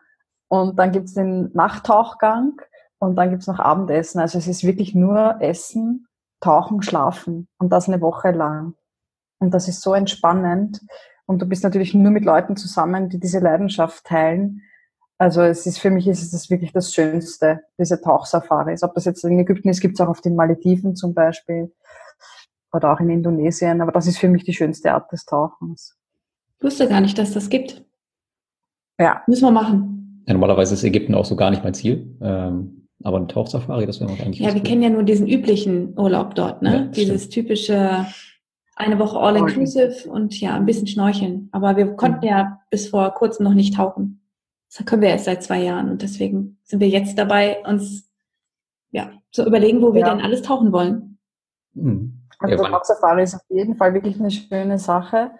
und 0.48 0.78
dann 0.78 0.92
gibt's 0.92 1.14
den 1.14 1.50
Nachttauchgang 1.54 2.60
und 2.98 3.16
dann 3.16 3.30
gibt's 3.30 3.46
noch 3.46 3.58
Abendessen. 3.58 4.20
Also 4.20 4.36
es 4.36 4.46
ist 4.46 4.64
wirklich 4.64 4.94
nur 4.94 5.40
Essen 5.40 6.06
tauchen, 6.40 6.82
schlafen 6.82 7.48
und 7.58 7.70
das 7.70 7.88
eine 7.88 8.00
Woche 8.00 8.30
lang. 8.30 8.74
Und 9.38 9.54
das 9.54 9.68
ist 9.68 9.82
so 9.82 9.94
entspannend. 9.94 10.80
Und 11.26 11.40
du 11.40 11.46
bist 11.46 11.62
natürlich 11.62 11.94
nur 11.94 12.10
mit 12.10 12.24
Leuten 12.24 12.56
zusammen, 12.56 13.08
die 13.08 13.20
diese 13.20 13.38
Leidenschaft 13.38 14.04
teilen. 14.04 14.62
Also 15.18 15.42
es 15.42 15.66
ist 15.66 15.78
für 15.78 15.90
mich 15.90 16.08
ist 16.08 16.32
es 16.32 16.50
wirklich 16.50 16.72
das 16.72 16.94
Schönste, 16.94 17.60
diese 17.78 18.00
Tauchsafaris. 18.00 18.82
Ob 18.82 18.94
das 18.94 19.04
jetzt 19.04 19.24
in 19.24 19.38
Ägypten 19.38 19.68
ist, 19.68 19.80
gibt 19.80 19.94
es 19.94 20.00
auch 20.00 20.08
auf 20.08 20.20
den 20.20 20.34
Malediven 20.34 20.96
zum 20.96 21.14
Beispiel 21.14 21.72
oder 22.72 22.92
auch 22.92 23.00
in 23.00 23.10
Indonesien. 23.10 23.80
Aber 23.80 23.92
das 23.92 24.06
ist 24.06 24.18
für 24.18 24.28
mich 24.28 24.44
die 24.44 24.54
schönste 24.54 24.92
Art 24.92 25.12
des 25.12 25.24
Tauchens. 25.26 25.96
Ich 26.58 26.64
wusste 26.64 26.88
gar 26.88 27.00
nicht, 27.00 27.18
dass 27.18 27.32
das 27.32 27.48
gibt. 27.48 27.84
Ja. 28.98 29.22
Müssen 29.26 29.44
wir 29.44 29.50
machen. 29.50 30.24
Ja, 30.26 30.34
normalerweise 30.34 30.74
ist 30.74 30.84
Ägypten 30.84 31.14
auch 31.14 31.24
so 31.24 31.36
gar 31.36 31.50
nicht 31.50 31.64
mein 31.64 31.74
Ziel. 31.74 32.16
Ähm, 32.20 32.79
aber 33.02 33.18
ein 33.18 33.28
Tauchsafari, 33.28 33.86
das 33.86 34.00
wäre 34.00 34.10
eigentlich. 34.12 34.40
Ja, 34.40 34.48
wir 34.48 34.56
cool. 34.56 34.62
kennen 34.62 34.82
ja 34.82 34.90
nur 34.90 35.02
diesen 35.02 35.26
üblichen 35.26 35.98
Urlaub 35.98 36.34
dort, 36.34 36.62
ne? 36.62 36.74
Ja, 36.74 36.84
Dieses 36.86 37.24
stimmt. 37.24 37.46
typische 37.46 38.06
eine 38.76 38.98
Woche 38.98 39.18
All-Inclusive 39.18 40.08
und 40.08 40.38
ja, 40.40 40.54
ein 40.54 40.66
bisschen 40.66 40.86
schnorcheln. 40.86 41.48
Aber 41.52 41.76
wir 41.76 41.94
konnten 41.96 42.24
ja 42.24 42.60
bis 42.70 42.88
vor 42.88 43.10
kurzem 43.12 43.44
noch 43.44 43.54
nicht 43.54 43.74
tauchen. 43.74 44.22
Das 44.74 44.84
können 44.86 45.02
wir 45.02 45.10
erst 45.10 45.26
seit 45.26 45.42
zwei 45.42 45.62
Jahren 45.62 45.90
und 45.90 46.02
deswegen 46.02 46.58
sind 46.62 46.80
wir 46.80 46.88
jetzt 46.88 47.18
dabei, 47.18 47.62
uns 47.66 48.08
ja, 48.90 49.10
zu 49.32 49.44
überlegen, 49.44 49.82
wo 49.82 49.92
wir 49.92 50.02
ja. 50.02 50.10
denn 50.10 50.24
alles 50.24 50.42
tauchen 50.42 50.72
wollen. 50.72 51.18
Mhm. 51.74 52.20
Also 52.38 52.64
ja, 52.64 52.70
Tauchsafari 52.70 53.22
ist 53.22 53.34
auf 53.34 53.42
jeden 53.50 53.76
Fall 53.76 53.92
wirklich 53.92 54.18
eine 54.18 54.30
schöne 54.30 54.78
Sache. 54.78 55.32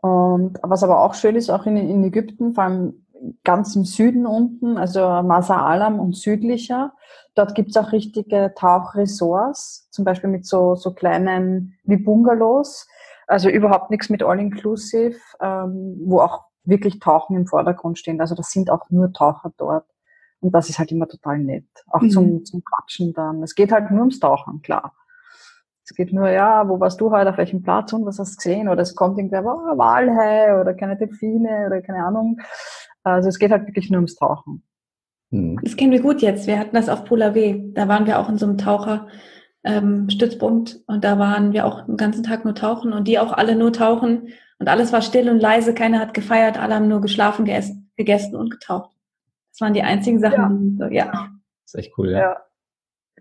Und 0.00 0.58
was 0.62 0.84
aber 0.84 1.02
auch 1.02 1.14
schön 1.14 1.34
ist, 1.34 1.50
auch 1.50 1.66
in, 1.66 1.76
in 1.76 2.04
Ägypten, 2.04 2.54
vor 2.54 2.64
allem 2.64 3.06
ganz 3.44 3.74
im 3.76 3.84
Süden 3.84 4.26
unten, 4.26 4.76
also 4.76 5.00
Masa 5.00 5.64
Alam 5.64 5.98
und 5.98 6.16
südlicher. 6.16 6.92
Dort 7.34 7.54
gibt's 7.54 7.76
auch 7.76 7.92
richtige 7.92 8.52
Tauchresorts, 8.56 9.88
zum 9.90 10.04
Beispiel 10.04 10.30
mit 10.30 10.46
so, 10.46 10.74
so 10.74 10.92
kleinen 10.92 11.74
wie 11.84 11.96
Bungalows, 11.96 12.86
also 13.26 13.48
überhaupt 13.48 13.90
nichts 13.90 14.08
mit 14.08 14.22
All-Inclusive, 14.22 15.18
ähm, 15.40 16.00
wo 16.04 16.20
auch 16.20 16.44
wirklich 16.64 16.98
Tauchen 16.98 17.36
im 17.36 17.46
Vordergrund 17.46 17.98
stehen. 17.98 18.20
Also 18.20 18.34
das 18.34 18.50
sind 18.50 18.70
auch 18.70 18.90
nur 18.90 19.12
Taucher 19.12 19.52
dort. 19.56 19.86
Und 20.40 20.52
das 20.52 20.68
ist 20.68 20.78
halt 20.78 20.92
immer 20.92 21.08
total 21.08 21.38
nett. 21.38 21.66
Auch 21.88 22.00
mhm. 22.00 22.10
zum, 22.10 22.44
zum 22.44 22.62
Quatschen 22.64 23.12
dann. 23.12 23.42
Es 23.42 23.54
geht 23.54 23.72
halt 23.72 23.90
nur 23.90 24.00
ums 24.00 24.20
Tauchen, 24.20 24.62
klar. 24.62 24.94
Es 25.84 25.94
geht 25.94 26.12
nur, 26.12 26.28
ja, 26.28 26.68
wo 26.68 26.78
warst 26.80 27.00
du 27.00 27.10
heute, 27.10 27.30
auf 27.30 27.38
welchem 27.38 27.62
Platz 27.62 27.94
und 27.94 28.04
was 28.04 28.18
hast 28.18 28.32
du 28.32 28.36
gesehen? 28.36 28.68
Oder 28.68 28.82
es 28.82 28.94
kommt 28.94 29.16
irgendwer, 29.16 29.42
oh, 29.44 29.78
Walhai 29.78 30.60
oder 30.60 30.74
keine 30.74 30.96
Delfine 30.96 31.66
oder 31.66 31.80
keine 31.80 32.04
Ahnung. 32.04 32.40
Also 33.04 33.28
es 33.28 33.38
geht 33.38 33.50
halt 33.50 33.66
wirklich 33.66 33.90
nur 33.90 33.98
ums 33.98 34.16
Tauchen. 34.16 34.62
Mhm. 35.30 35.58
Das 35.62 35.76
kennen 35.76 35.92
wir 35.92 36.02
gut 36.02 36.22
jetzt. 36.22 36.46
Wir 36.46 36.58
hatten 36.58 36.74
das 36.74 36.88
auf 36.88 37.04
Polar 37.04 37.34
W. 37.34 37.70
Da 37.72 37.88
waren 37.88 38.06
wir 38.06 38.18
auch 38.18 38.28
in 38.28 38.38
so 38.38 38.46
einem 38.46 38.58
Taucherstützpunkt 38.58 40.74
ähm, 40.74 40.82
und 40.86 41.04
da 41.04 41.18
waren 41.18 41.52
wir 41.52 41.66
auch 41.66 41.86
den 41.86 41.96
ganzen 41.96 42.22
Tag 42.22 42.44
nur 42.44 42.54
tauchen 42.54 42.92
und 42.92 43.08
die 43.08 43.18
auch 43.18 43.32
alle 43.32 43.56
nur 43.56 43.72
tauchen 43.72 44.28
und 44.58 44.68
alles 44.68 44.92
war 44.92 45.02
still 45.02 45.30
und 45.30 45.40
leise. 45.40 45.74
Keiner 45.74 46.00
hat 46.00 46.14
gefeiert, 46.14 46.58
alle 46.58 46.74
haben 46.74 46.88
nur 46.88 47.00
geschlafen, 47.00 47.44
gegessen, 47.44 47.90
gegessen 47.96 48.36
und 48.36 48.50
getaucht. 48.50 48.90
Das 49.52 49.60
waren 49.60 49.74
die 49.74 49.82
einzigen 49.82 50.20
Sachen. 50.20 50.78
Ja. 50.80 50.88
ja. 50.88 51.28
Das 51.64 51.74
ist 51.74 51.74
echt 51.74 51.98
cool, 51.98 52.10
ja. 52.10 52.18
ja. 52.18 52.36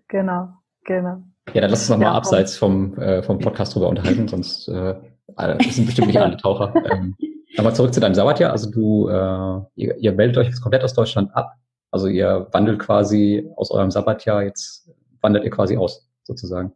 Genau, 0.08 0.50
genau. 0.86 1.24
Ja, 1.54 1.62
dann 1.62 1.70
lass 1.70 1.82
uns 1.82 1.90
nochmal 1.90 2.08
ja, 2.08 2.14
abseits 2.14 2.58
vom, 2.58 2.98
äh, 2.98 3.24
vom 3.24 3.40
Podcast 3.40 3.76
drüber 3.76 3.90
unterhalten, 3.90 4.28
sonst 4.28 4.68
äh, 4.68 4.96
sind 5.70 5.86
bestimmt 5.86 6.08
nicht 6.08 6.18
alle 6.20 6.38
Taucher. 6.38 6.74
Ähm, 6.92 7.16
aber 7.58 7.74
zurück 7.74 7.94
zu 7.94 8.00
deinem 8.00 8.16
Sabbatjahr. 8.16 8.52
Also 8.52 8.70
du, 8.70 9.10
äh, 9.10 9.62
ihr, 9.76 9.98
ihr 9.98 10.12
meldet 10.14 10.38
euch 10.38 10.48
jetzt 10.48 10.62
komplett 10.62 10.84
aus 10.84 10.94
Deutschland 10.94 11.36
ab. 11.36 11.54
Also 11.92 12.08
ihr 12.08 12.48
wandelt 12.52 12.80
quasi 12.80 13.50
aus 13.56 13.72
eurem 13.72 13.92
Sabbatjahr, 13.92 14.44
jetzt 14.44 14.90
wandert 15.22 15.46
ihr 15.46 15.52
quasi 15.52 15.78
aus, 15.78 16.08
sozusagen. 16.24 16.74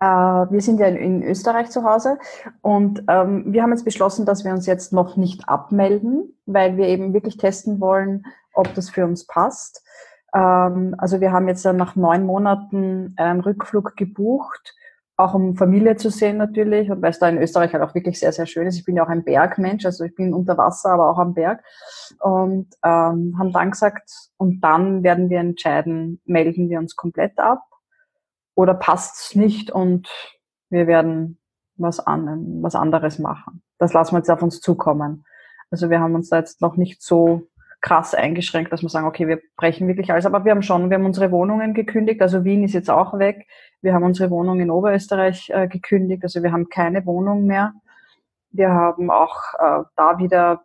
Äh, 0.00 0.06
wir 0.06 0.60
sind 0.60 0.80
ja 0.80 0.86
in, 0.86 0.96
in, 0.96 1.22
Österreich 1.22 1.70
zu 1.70 1.84
Hause 1.84 2.18
und 2.62 3.04
ähm, 3.08 3.52
wir 3.52 3.62
haben 3.62 3.70
jetzt 3.70 3.84
beschlossen, 3.84 4.26
dass 4.26 4.44
wir 4.44 4.52
uns 4.52 4.66
jetzt 4.66 4.92
noch 4.92 5.16
nicht 5.16 5.48
abmelden, 5.48 6.36
weil 6.46 6.76
wir 6.76 6.88
eben 6.88 7.14
wirklich 7.14 7.36
testen 7.36 7.80
wollen, 7.80 8.24
ob 8.54 8.74
das 8.74 8.90
für 8.90 9.04
uns 9.04 9.26
passt. 9.26 9.84
Ähm, 10.34 10.94
also 10.98 11.20
wir 11.20 11.32
haben 11.32 11.46
jetzt 11.46 11.64
nach 11.64 11.94
neun 11.94 12.24
Monaten 12.24 13.14
einen 13.16 13.40
Rückflug 13.40 13.96
gebucht 13.96 14.74
auch 15.16 15.34
um 15.34 15.56
Familie 15.56 15.96
zu 15.96 16.10
sehen 16.10 16.38
natürlich 16.38 16.90
und 16.90 17.00
weil 17.00 17.10
es 17.10 17.20
da 17.20 17.28
in 17.28 17.38
Österreich 17.38 17.72
halt 17.72 17.84
auch 17.84 17.94
wirklich 17.94 18.18
sehr, 18.18 18.32
sehr 18.32 18.46
schön 18.46 18.66
ist. 18.66 18.76
Ich 18.76 18.84
bin 18.84 18.96
ja 18.96 19.04
auch 19.04 19.08
ein 19.08 19.24
Bergmensch, 19.24 19.84
also 19.86 20.04
ich 20.04 20.14
bin 20.14 20.34
unter 20.34 20.58
Wasser, 20.58 20.90
aber 20.90 21.10
auch 21.10 21.18
am 21.18 21.34
Berg 21.34 21.62
und 22.20 22.74
ähm, 22.84 23.36
haben 23.38 23.52
dann 23.52 23.70
gesagt, 23.70 24.10
und 24.36 24.60
dann 24.60 25.04
werden 25.04 25.30
wir 25.30 25.38
entscheiden, 25.38 26.20
melden 26.24 26.68
wir 26.68 26.78
uns 26.78 26.96
komplett 26.96 27.38
ab 27.38 27.62
oder 28.56 28.74
passt's 28.74 29.36
nicht 29.36 29.70
und 29.70 30.08
wir 30.68 30.86
werden 30.88 31.38
was, 31.76 32.00
an, 32.00 32.62
was 32.62 32.74
anderes 32.74 33.18
machen. 33.18 33.62
Das 33.78 33.92
lassen 33.92 34.14
wir 34.14 34.18
jetzt 34.18 34.30
auf 34.30 34.42
uns 34.42 34.60
zukommen. 34.60 35.24
Also 35.70 35.90
wir 35.90 36.00
haben 36.00 36.14
uns 36.14 36.28
da 36.28 36.38
jetzt 36.38 36.60
noch 36.60 36.76
nicht 36.76 37.02
so 37.02 37.48
krass 37.84 38.14
eingeschränkt, 38.14 38.72
dass 38.72 38.80
wir 38.80 38.88
sagen, 38.88 39.06
okay, 39.06 39.28
wir 39.28 39.40
brechen 39.58 39.86
wirklich 39.86 40.10
alles. 40.10 40.24
Aber 40.24 40.46
wir 40.46 40.52
haben 40.52 40.62
schon, 40.62 40.88
wir 40.88 40.96
haben 40.96 41.04
unsere 41.04 41.30
Wohnungen 41.30 41.74
gekündigt. 41.74 42.22
Also 42.22 42.42
Wien 42.42 42.64
ist 42.64 42.72
jetzt 42.72 42.88
auch 42.88 43.18
weg. 43.18 43.46
Wir 43.82 43.92
haben 43.92 44.04
unsere 44.04 44.30
Wohnung 44.30 44.58
in 44.60 44.70
Oberösterreich 44.70 45.50
äh, 45.50 45.68
gekündigt. 45.68 46.22
Also 46.22 46.42
wir 46.42 46.50
haben 46.50 46.70
keine 46.70 47.04
Wohnung 47.04 47.44
mehr. 47.44 47.74
Wir 48.52 48.70
haben 48.70 49.10
auch 49.10 49.36
äh, 49.58 49.82
da 49.96 50.18
wieder 50.18 50.64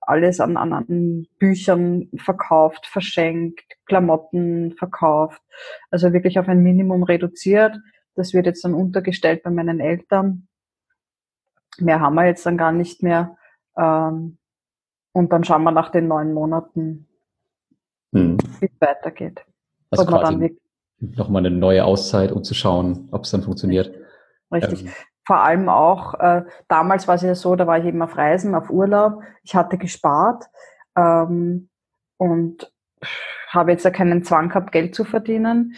alles 0.00 0.40
an, 0.40 0.56
an, 0.56 1.26
Büchern 1.38 2.08
verkauft, 2.16 2.86
verschenkt, 2.86 3.60
Klamotten 3.84 4.72
verkauft. 4.78 5.42
Also 5.90 6.14
wirklich 6.14 6.38
auf 6.38 6.48
ein 6.48 6.62
Minimum 6.62 7.02
reduziert. 7.02 7.76
Das 8.14 8.32
wird 8.32 8.46
jetzt 8.46 8.64
dann 8.64 8.72
untergestellt 8.72 9.42
bei 9.42 9.50
meinen 9.50 9.80
Eltern. 9.80 10.48
Mehr 11.76 12.00
haben 12.00 12.14
wir 12.14 12.24
jetzt 12.24 12.46
dann 12.46 12.56
gar 12.56 12.72
nicht 12.72 13.02
mehr. 13.02 13.36
Ähm, 13.76 14.38
und 15.14 15.32
dann 15.32 15.44
schauen 15.44 15.62
wir 15.62 15.70
nach 15.70 15.90
den 15.90 16.08
neun 16.08 16.34
Monaten, 16.34 17.06
hm. 18.12 18.36
wie 18.60 18.66
es 18.66 18.80
weitergeht. 18.80 19.44
Also 19.90 20.04
quasi 20.04 20.58
nochmal 20.98 21.46
eine 21.46 21.54
neue 21.54 21.84
Auszeit, 21.84 22.32
um 22.32 22.42
zu 22.44 22.54
schauen, 22.54 23.08
ob 23.12 23.24
es 23.24 23.30
dann 23.30 23.42
funktioniert. 23.42 23.94
Richtig. 24.52 24.84
Ähm. 24.84 24.92
Vor 25.26 25.38
allem 25.38 25.70
auch, 25.70 26.14
äh, 26.20 26.42
damals 26.68 27.08
war 27.08 27.14
es 27.14 27.22
ja 27.22 27.34
so, 27.34 27.56
da 27.56 27.66
war 27.66 27.78
ich 27.78 27.86
eben 27.86 28.02
auf 28.02 28.16
Reisen, 28.16 28.54
auf 28.54 28.68
Urlaub. 28.68 29.22
Ich 29.42 29.54
hatte 29.54 29.78
gespart 29.78 30.44
ähm, 30.96 31.70
und 32.18 32.70
habe 33.48 33.70
jetzt 33.70 33.84
ja 33.84 33.90
keinen 33.90 34.22
Zwang 34.22 34.50
gehabt, 34.50 34.70
Geld 34.70 34.94
zu 34.94 35.04
verdienen. 35.04 35.76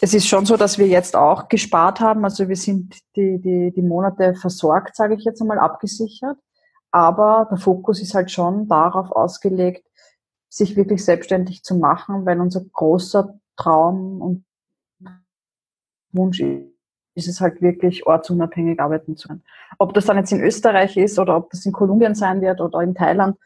Es 0.00 0.12
ist 0.12 0.26
schon 0.26 0.44
so, 0.44 0.58
dass 0.58 0.76
wir 0.76 0.88
jetzt 0.88 1.16
auch 1.16 1.48
gespart 1.48 2.00
haben. 2.00 2.24
Also 2.24 2.48
wir 2.48 2.56
sind 2.56 2.98
die, 3.16 3.40
die, 3.40 3.72
die 3.74 3.82
Monate 3.82 4.34
versorgt, 4.34 4.94
sage 4.96 5.14
ich 5.14 5.24
jetzt 5.24 5.40
einmal, 5.40 5.58
abgesichert. 5.58 6.36
Aber 6.92 7.48
der 7.50 7.58
Fokus 7.58 8.00
ist 8.00 8.14
halt 8.14 8.30
schon 8.30 8.68
darauf 8.68 9.10
ausgelegt, 9.10 9.86
sich 10.48 10.76
wirklich 10.76 11.04
selbstständig 11.04 11.64
zu 11.64 11.74
machen, 11.76 12.26
weil 12.26 12.38
unser 12.40 12.60
großer 12.60 13.38
Traum 13.56 14.20
und 14.20 14.44
Wunsch 16.12 16.40
ist 17.14 17.28
es 17.28 17.40
halt 17.40 17.62
wirklich 17.62 18.06
ortsunabhängig 18.06 18.78
arbeiten 18.78 19.16
zu 19.16 19.28
können. 19.28 19.42
Ob 19.78 19.94
das 19.94 20.04
dann 20.04 20.18
jetzt 20.18 20.32
in 20.32 20.42
Österreich 20.42 20.96
ist 20.98 21.18
oder 21.18 21.36
ob 21.36 21.50
das 21.50 21.64
in 21.64 21.72
Kolumbien 21.72 22.14
sein 22.14 22.42
wird 22.42 22.60
oder 22.60 22.80
in 22.80 22.94
Thailand, 22.94 23.36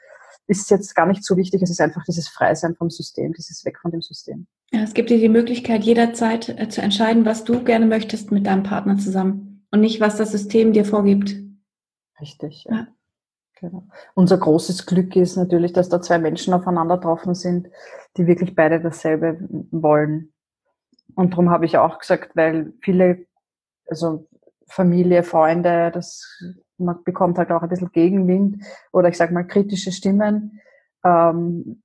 ist 0.48 0.70
jetzt 0.70 0.94
gar 0.94 1.06
nicht 1.06 1.24
so 1.24 1.37
wichtig. 1.37 1.62
Es 1.62 1.70
ist 1.70 1.80
einfach 1.80 2.04
dieses 2.04 2.28
Freisein 2.28 2.74
vom 2.74 2.90
System, 2.90 3.32
dieses 3.32 3.64
Weg 3.64 3.78
von 3.80 3.90
dem 3.90 4.02
System. 4.02 4.46
Ja, 4.72 4.82
es 4.82 4.94
gibt 4.94 5.11
dir 5.11 5.18
die 5.18 5.28
Möglichkeit, 5.28 5.85
jederzeit 5.85 6.48
äh, 6.48 6.68
zu 6.68 6.82
entscheiden, 6.82 7.24
was 7.24 7.44
du 7.44 7.62
gerne 7.62 7.87
möchtest 7.87 8.32
mit 8.32 8.46
deinem 8.46 8.62
Partner 8.62 8.96
zusammen 8.96 9.66
und 9.70 9.80
nicht, 9.80 10.00
was 10.00 10.16
das 10.16 10.32
System 10.32 10.72
dir 10.72 10.85
vorgibt. 10.85 11.37
Richtig. 12.20 12.64
Ja. 12.68 12.76
ja. 12.76 12.87
Genau. 13.61 13.85
Unser 14.14 14.38
großes 14.38 14.87
Glück 14.87 15.16
ist 15.16 15.37
natürlich, 15.37 15.73
dass 15.73 15.88
da 15.88 16.01
zwei 16.03 16.19
Menschen 16.19 16.53
aufeinander 16.53 16.97
getroffen 16.97 17.35
sind, 17.35 17.69
die 18.16 18.27
wirklich 18.27 18.55
beide 18.55 18.81
dasselbe 18.81 19.38
wollen. 19.71 20.33
Und 21.14 21.33
darum 21.33 21.51
habe 21.51 21.64
ich 21.64 21.79
auch 21.79 21.99
gesagt, 21.99 22.37
weil 22.37 22.75
viele, 22.83 23.27
also 23.87 24.27
Familie, 24.69 25.23
Freunde, 25.23 25.90
das 25.92 26.27
man 26.79 27.03
bekommt 27.05 27.38
halt 27.38 27.51
auch 27.51 27.62
ein 27.62 27.69
bisschen 27.71 27.92
Gegenwind 27.92 28.62
oder 28.92 29.09
ich 29.09 29.16
sage 29.16 29.33
mal 29.33 29.47
kritische 29.47 29.92
Stimmen, 29.92 30.61
ähm, 31.05 31.83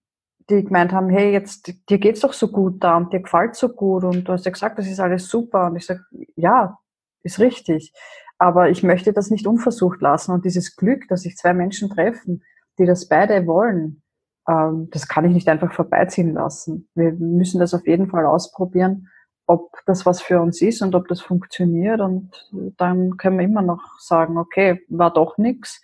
die 0.49 0.65
gemeint 0.65 0.91
haben, 0.91 1.09
hey, 1.09 1.31
jetzt 1.31 1.71
dir 1.89 1.99
geht's 1.99 2.21
doch 2.21 2.33
so 2.33 2.49
gut 2.49 2.83
da 2.83 2.97
und 2.97 3.13
dir 3.13 3.21
gefällt 3.21 3.55
so 3.55 3.69
gut 3.69 4.03
und 4.03 4.25
du 4.25 4.33
hast 4.33 4.45
ja 4.45 4.51
gesagt, 4.51 4.77
das 4.79 4.87
ist 4.87 4.99
alles 4.99 5.29
super 5.29 5.67
und 5.67 5.77
ich 5.77 5.85
sage, 5.85 6.03
ja, 6.35 6.77
ist 7.23 7.39
richtig. 7.39 7.93
Aber 8.41 8.71
ich 8.71 8.81
möchte 8.81 9.13
das 9.13 9.29
nicht 9.29 9.45
unversucht 9.45 10.01
lassen. 10.01 10.31
Und 10.31 10.45
dieses 10.45 10.75
Glück, 10.75 11.07
dass 11.09 11.21
sich 11.21 11.37
zwei 11.37 11.53
Menschen 11.53 11.91
treffen, 11.91 12.43
die 12.79 12.87
das 12.87 13.07
beide 13.07 13.45
wollen, 13.45 14.01
ähm, 14.49 14.89
das 14.89 15.07
kann 15.07 15.25
ich 15.25 15.31
nicht 15.31 15.47
einfach 15.47 15.71
vorbeiziehen 15.71 16.33
lassen. 16.33 16.89
Wir 16.95 17.11
müssen 17.11 17.59
das 17.59 17.75
auf 17.75 17.85
jeden 17.85 18.09
Fall 18.09 18.25
ausprobieren, 18.25 19.09
ob 19.45 19.77
das 19.85 20.07
was 20.07 20.23
für 20.23 20.41
uns 20.41 20.59
ist 20.59 20.81
und 20.81 20.95
ob 20.95 21.07
das 21.07 21.21
funktioniert. 21.21 22.01
Und 22.01 22.49
dann 22.77 23.15
können 23.17 23.37
wir 23.37 23.45
immer 23.45 23.61
noch 23.61 23.99
sagen, 23.99 24.39
okay, 24.39 24.81
war 24.89 25.13
doch 25.13 25.37
nichts. 25.37 25.79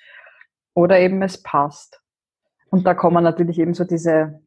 Oder 0.74 1.00
eben 1.00 1.22
es 1.22 1.44
passt. 1.44 2.02
Und 2.72 2.88
da 2.88 2.96
kommen 2.96 3.24
natürlich 3.24 3.60
eben 3.60 3.76
so 3.76 3.84
diese, 3.84 4.42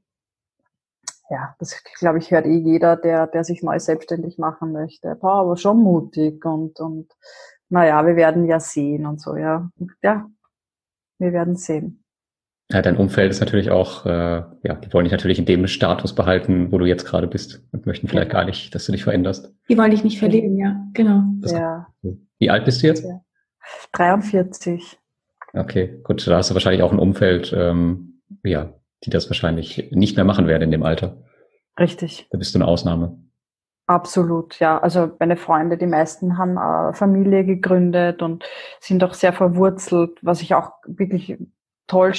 ja, 1.30 1.54
das 1.60 1.80
glaube 2.00 2.18
ich 2.18 2.32
hört 2.32 2.46
eh 2.46 2.58
jeder, 2.58 2.96
der, 2.96 3.28
der 3.28 3.44
sich 3.44 3.62
neu 3.62 3.78
selbstständig 3.78 4.36
machen 4.36 4.72
möchte. 4.72 5.14
Boah, 5.14 5.42
aber 5.42 5.56
schon 5.56 5.80
mutig 5.80 6.44
und, 6.44 6.80
und 6.80 7.12
naja, 7.70 8.04
wir 8.06 8.16
werden 8.16 8.44
ja 8.44 8.60
sehen 8.60 9.06
und 9.06 9.20
so, 9.20 9.36
ja. 9.36 9.70
Ja, 10.02 10.26
wir 11.18 11.32
werden 11.32 11.56
sehen. 11.56 12.04
Ja, 12.72 12.82
dein 12.82 12.96
Umfeld 12.96 13.30
ist 13.30 13.40
natürlich 13.40 13.70
auch, 13.70 14.06
äh, 14.06 14.42
ja, 14.62 14.74
die 14.74 14.92
wollen 14.92 15.04
dich 15.04 15.12
natürlich 15.12 15.40
in 15.40 15.44
dem 15.44 15.66
Status 15.66 16.14
behalten, 16.14 16.70
wo 16.70 16.78
du 16.78 16.84
jetzt 16.84 17.04
gerade 17.04 17.26
bist 17.26 17.64
und 17.72 17.86
möchten 17.86 18.06
vielleicht 18.06 18.32
ja. 18.32 18.38
gar 18.38 18.44
nicht, 18.44 18.74
dass 18.74 18.86
du 18.86 18.92
dich 18.92 19.02
veränderst. 19.02 19.52
Die 19.68 19.76
wollen 19.76 19.90
dich 19.90 20.04
nicht 20.04 20.20
verlieren, 20.20 20.56
ja, 20.56 20.80
genau. 20.92 21.22
Das 21.40 21.52
ja. 21.52 21.88
Wie 22.38 22.50
alt 22.50 22.64
bist 22.64 22.82
du 22.82 22.86
jetzt? 22.86 23.04
Ja. 23.04 23.20
43. 23.92 24.98
Okay, 25.52 26.00
gut, 26.04 26.26
da 26.26 26.36
hast 26.36 26.50
du 26.50 26.54
wahrscheinlich 26.54 26.82
auch 26.82 26.92
ein 26.92 27.00
Umfeld, 27.00 27.52
ähm, 27.56 28.20
ja, 28.44 28.72
die 29.04 29.10
das 29.10 29.28
wahrscheinlich 29.28 29.90
nicht 29.90 30.14
mehr 30.14 30.24
machen 30.24 30.46
werden 30.46 30.62
in 30.62 30.70
dem 30.70 30.84
Alter. 30.84 31.24
Richtig. 31.78 32.28
Da 32.30 32.38
bist 32.38 32.54
du 32.54 32.58
eine 32.58 32.68
Ausnahme. 32.68 33.18
Absolut, 33.90 34.60
ja. 34.60 34.78
Also 34.78 35.10
meine 35.18 35.36
Freunde, 35.36 35.76
die 35.76 35.88
meisten 35.88 36.38
haben 36.38 36.56
äh, 36.58 36.92
Familie 36.94 37.44
gegründet 37.44 38.22
und 38.22 38.44
sind 38.78 39.02
auch 39.02 39.14
sehr 39.14 39.32
verwurzelt, 39.32 40.16
was 40.22 40.42
ich 40.42 40.54
auch 40.54 40.70
wirklich 40.86 41.36
toll 41.88 42.12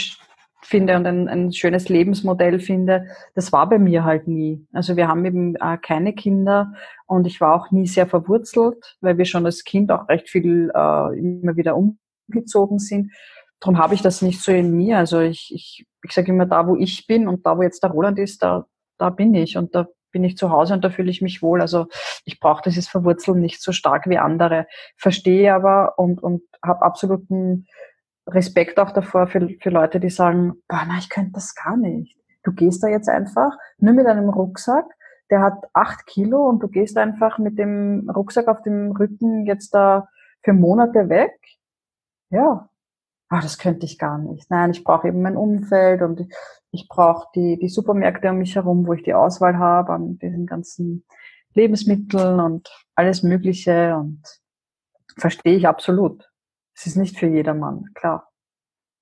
finde 0.63 0.97
und 0.97 1.07
ein, 1.07 1.29
ein 1.29 1.53
schönes 1.53 1.87
Lebensmodell 1.87 2.59
finde. 2.59 3.07
Das 3.35 3.53
war 3.53 3.69
bei 3.69 3.79
mir 3.79 4.03
halt 4.03 4.27
nie. 4.27 4.67
Also 4.73 4.97
wir 4.97 5.07
haben 5.07 5.23
eben 5.23 5.55
äh, 5.55 5.77
keine 5.77 6.11
Kinder 6.11 6.73
und 7.05 7.25
ich 7.25 7.39
war 7.39 7.55
auch 7.55 7.71
nie 7.71 7.87
sehr 7.87 8.05
verwurzelt, 8.05 8.97
weil 8.99 9.17
wir 9.17 9.23
schon 9.23 9.45
als 9.45 9.63
Kind 9.63 9.93
auch 9.93 10.09
recht 10.09 10.27
viel 10.27 10.73
äh, 10.75 11.17
immer 11.17 11.55
wieder 11.55 11.77
umgezogen 11.77 12.79
sind. 12.79 13.13
Darum 13.61 13.77
habe 13.77 13.93
ich 13.93 14.01
das 14.01 14.21
nicht 14.21 14.41
so 14.41 14.51
in 14.51 14.75
mir. 14.75 14.97
Also 14.97 15.21
ich, 15.21 15.53
ich, 15.55 15.85
ich 16.03 16.11
sage 16.11 16.33
immer, 16.33 16.47
da 16.47 16.67
wo 16.67 16.75
ich 16.75 17.07
bin 17.07 17.29
und 17.29 17.45
da 17.45 17.57
wo 17.57 17.61
jetzt 17.61 17.81
der 17.81 17.91
Roland 17.91 18.19
ist, 18.19 18.43
da, 18.43 18.65
da 18.97 19.09
bin 19.09 19.33
ich 19.33 19.55
und 19.55 19.73
da 19.73 19.87
bin 20.11 20.23
ich 20.23 20.37
zu 20.37 20.49
Hause 20.49 20.73
und 20.73 20.83
da 20.83 20.89
fühle 20.89 21.11
ich 21.11 21.21
mich 21.21 21.41
wohl. 21.41 21.61
Also 21.61 21.87
ich 22.25 22.39
brauche 22.39 22.63
dieses 22.63 22.87
Verwurzeln 22.87 23.39
nicht 23.39 23.61
so 23.61 23.71
stark 23.71 24.07
wie 24.07 24.17
andere. 24.17 24.67
Verstehe 24.97 25.53
aber 25.53 25.97
und, 25.97 26.21
und 26.21 26.43
habe 26.63 26.83
absoluten 26.83 27.67
Respekt 28.27 28.79
auch 28.79 28.91
davor 28.91 29.27
für, 29.27 29.49
für 29.61 29.69
Leute, 29.69 29.99
die 29.99 30.09
sagen, 30.09 30.53
boah, 30.67 30.83
na, 30.87 30.97
ich 30.99 31.09
könnte 31.09 31.31
das 31.33 31.55
gar 31.55 31.77
nicht. 31.77 32.17
Du 32.43 32.51
gehst 32.53 32.83
da 32.83 32.87
jetzt 32.87 33.09
einfach 33.09 33.51
nur 33.77 33.93
mit 33.93 34.07
einem 34.07 34.29
Rucksack, 34.29 34.85
der 35.29 35.41
hat 35.41 35.63
acht 35.73 36.05
Kilo 36.07 36.47
und 36.49 36.61
du 36.61 36.67
gehst 36.67 36.97
einfach 36.97 37.37
mit 37.37 37.57
dem 37.57 38.09
Rucksack 38.09 38.47
auf 38.47 38.61
dem 38.63 38.91
Rücken 38.91 39.45
jetzt 39.45 39.73
da 39.73 40.09
für 40.43 40.53
Monate 40.53 41.09
weg. 41.09 41.33
Ja, 42.29 42.69
ach, 43.31 43.41
das 43.41 43.57
könnte 43.57 43.85
ich 43.85 43.97
gar 43.97 44.17
nicht. 44.17 44.51
Nein, 44.51 44.71
ich 44.71 44.83
brauche 44.83 45.07
eben 45.07 45.21
mein 45.21 45.37
Umfeld 45.37 46.01
und 46.01 46.27
ich 46.71 46.87
brauche 46.87 47.27
die, 47.33 47.57
die 47.57 47.69
Supermärkte 47.69 48.29
um 48.29 48.37
mich 48.37 48.55
herum, 48.55 48.85
wo 48.85 48.93
ich 48.93 49.03
die 49.03 49.13
Auswahl 49.13 49.57
habe 49.57 49.93
an 49.93 50.19
diesen 50.19 50.45
ganzen 50.45 51.05
Lebensmitteln 51.53 52.39
und 52.39 52.69
alles 52.93 53.23
Mögliche 53.23 53.95
und 53.95 54.21
verstehe 55.17 55.55
ich 55.55 55.67
absolut. 55.67 56.29
Es 56.75 56.85
ist 56.85 56.97
nicht 56.97 57.17
für 57.17 57.27
jedermann, 57.27 57.85
klar. 57.93 58.29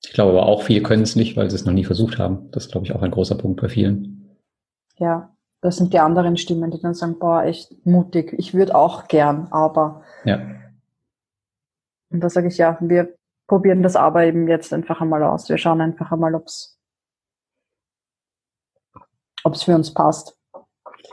Ich 0.04 0.13
glaube 0.13 0.32
aber 0.32 0.46
auch, 0.46 0.62
viele 0.62 0.84
können 0.84 1.04
es 1.04 1.15
nicht, 1.15 1.36
weil 1.36 1.50
sie 1.50 1.56
es 1.56 1.65
noch 1.65 1.74
nie 1.74 1.84
versucht 1.84 2.20
haben. 2.20 2.52
Das 2.52 2.65
ist, 2.65 2.72
glaube 2.72 2.86
ich, 2.86 2.94
auch 2.94 3.02
ein 3.02 3.12
großer 3.12 3.36
Punkt 3.36 3.62
bei 3.62 3.68
vielen. 3.68 4.38
Ja, 4.98 5.36
das 5.62 5.78
sind 5.78 5.94
die 5.94 6.00
anderen 6.00 6.38
Stimmen, 6.38 6.72
die 6.72 6.80
dann 6.80 6.94
sagen, 6.94 7.18
boah, 7.20 7.44
echt 7.44 7.86
mutig. 7.86 8.34
Ich 8.38 8.54
würde 8.54 8.76
auch 8.76 9.08
gern, 9.08 9.48
aber. 9.52 10.04
Ja. 10.24 10.39
Und 12.12 12.22
da 12.22 12.30
sage 12.30 12.48
ich, 12.48 12.58
ja, 12.58 12.78
wir 12.80 13.19
probieren 13.50 13.84
das 13.84 13.98
aber 13.98 14.24
eben 14.24 14.48
jetzt 14.48 14.72
einfach 14.72 15.02
einmal 15.02 15.24
aus. 15.24 15.50
Wir 15.50 15.58
schauen 15.58 15.82
einfach 15.82 16.12
einmal, 16.14 16.34
ob 16.36 16.46
es 16.46 16.78
für 19.64 19.76
uns 19.76 19.94
passt. 19.94 20.38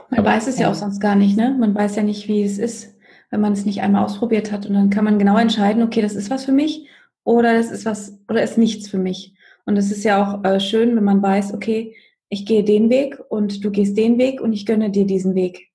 Man 0.09 0.19
aber, 0.21 0.29
weiß 0.29 0.47
es 0.47 0.59
ja 0.59 0.69
auch 0.69 0.75
sonst 0.75 1.01
gar 1.01 1.15
nicht, 1.15 1.35
ne? 1.35 1.53
Man 1.59 1.75
weiß 1.75 1.97
ja 1.97 2.03
nicht, 2.03 2.29
wie 2.29 2.43
es 2.43 2.59
ist, 2.59 2.95
wenn 3.31 3.41
man 3.41 3.51
es 3.53 3.65
nicht 3.65 3.81
einmal 3.81 4.05
ausprobiert 4.05 4.51
hat. 4.51 4.65
Und 4.65 4.75
dann 4.75 4.89
kann 4.89 5.03
man 5.03 5.19
genau 5.19 5.37
entscheiden, 5.37 5.83
okay, 5.83 6.01
das 6.01 6.15
ist 6.15 6.29
was 6.29 6.45
für 6.45 6.53
mich 6.53 6.87
oder 7.23 7.53
das 7.55 7.71
ist 7.71 7.85
was 7.85 8.17
oder 8.29 8.41
ist 8.43 8.57
nichts 8.57 8.87
für 8.87 8.99
mich. 8.99 9.33
Und 9.65 9.75
es 9.75 9.91
ist 9.91 10.05
ja 10.05 10.23
auch 10.23 10.43
äh, 10.45 10.61
schön, 10.61 10.95
wenn 10.95 11.03
man 11.03 11.21
weiß, 11.21 11.53
okay, 11.53 11.95
ich 12.29 12.45
gehe 12.45 12.63
den 12.63 12.89
Weg 12.89 13.19
und 13.29 13.65
du 13.65 13.71
gehst 13.71 13.97
den 13.97 14.17
Weg 14.17 14.39
und 14.39 14.53
ich 14.53 14.65
gönne 14.65 14.91
dir 14.91 15.05
diesen 15.05 15.35
Weg. 15.35 15.71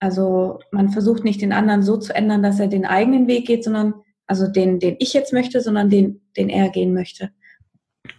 Also 0.00 0.60
man 0.70 0.88
versucht 0.88 1.24
nicht 1.24 1.42
den 1.42 1.52
anderen 1.52 1.82
so 1.82 1.96
zu 1.96 2.14
ändern, 2.14 2.42
dass 2.42 2.58
er 2.60 2.68
den 2.68 2.86
eigenen 2.86 3.26
Weg 3.26 3.46
geht, 3.46 3.62
sondern 3.64 3.94
also 4.28 4.46
den, 4.46 4.78
den 4.78 4.96
ich 4.98 5.12
jetzt 5.12 5.32
möchte, 5.32 5.60
sondern 5.60 5.90
den, 5.90 6.20
den 6.36 6.48
er 6.48 6.68
gehen 6.68 6.94
möchte. 6.94 7.30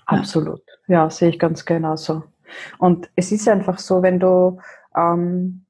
Absolut. 0.06 0.62
Ja, 0.88 1.10
sehe 1.10 1.30
ich 1.30 1.40
ganz 1.40 1.66
genauso. 1.66 2.24
Und 2.80 3.10
es 3.16 3.32
ist 3.32 3.48
einfach 3.48 3.78
so, 3.78 4.02
wenn 4.02 4.20
du 4.20 4.60
ähm, 4.96 5.66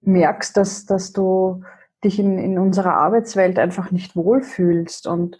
merkst, 0.00 0.56
dass, 0.56 0.86
dass 0.86 1.12
du 1.12 1.62
dich 2.02 2.18
in, 2.18 2.38
in 2.38 2.58
unserer 2.58 2.94
Arbeitswelt 2.94 3.58
einfach 3.58 3.90
nicht 3.90 4.16
wohlfühlst 4.16 5.06
und 5.06 5.38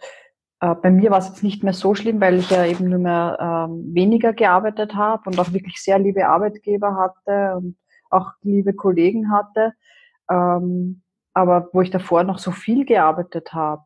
äh, 0.61 0.75
bei 0.75 0.91
mir 0.91 1.11
war 1.11 1.17
es 1.17 1.27
jetzt 1.27 1.43
nicht 1.43 1.63
mehr 1.63 1.73
so 1.73 1.95
schlimm, 1.95 2.21
weil 2.21 2.37
ich 2.37 2.49
ja 2.49 2.65
eben 2.65 2.87
nur 2.89 2.99
mehr 2.99 3.67
ähm, 3.69 3.93
weniger 3.93 4.31
gearbeitet 4.31 4.95
habe 4.95 5.29
und 5.29 5.39
auch 5.39 5.51
wirklich 5.53 5.81
sehr 5.81 5.99
liebe 5.99 6.27
Arbeitgeber 6.27 6.95
hatte 6.95 7.57
und 7.57 7.77
auch 8.09 8.31
liebe 8.43 8.73
Kollegen 8.73 9.31
hatte. 9.31 9.73
Ähm, 10.29 11.01
aber 11.33 11.69
wo 11.73 11.81
ich 11.81 11.91
davor 11.91 12.23
noch 12.23 12.39
so 12.39 12.51
viel 12.51 12.85
gearbeitet 12.85 13.53
habe 13.53 13.83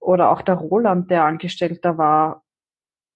oder 0.00 0.30
auch 0.30 0.42
der 0.42 0.54
Roland, 0.54 1.10
der 1.10 1.24
Angestellter 1.24 1.98
war 1.98 2.42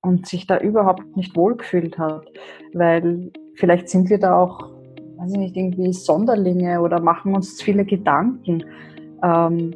und 0.02 0.26
sich 0.26 0.46
da 0.46 0.58
überhaupt 0.58 1.16
nicht 1.16 1.36
wohlgefühlt 1.36 1.98
hat, 1.98 2.26
weil 2.72 3.32
vielleicht 3.54 3.88
sind 3.88 4.08
wir 4.10 4.18
da 4.18 4.36
auch, 4.36 4.70
weiß 5.16 5.32
ich 5.32 5.38
nicht, 5.38 5.56
irgendwie 5.56 5.92
Sonderlinge 5.92 6.80
oder 6.80 7.00
machen 7.00 7.34
uns 7.34 7.60
viele 7.60 7.84
Gedanken. 7.84 8.64
Ähm, 9.22 9.74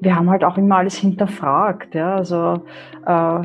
wir 0.00 0.14
haben 0.14 0.30
halt 0.30 0.44
auch 0.44 0.56
immer 0.56 0.76
alles 0.76 0.96
hinterfragt. 0.96 1.94
Ja? 1.94 2.16
Also 2.16 2.62
äh, 3.06 3.40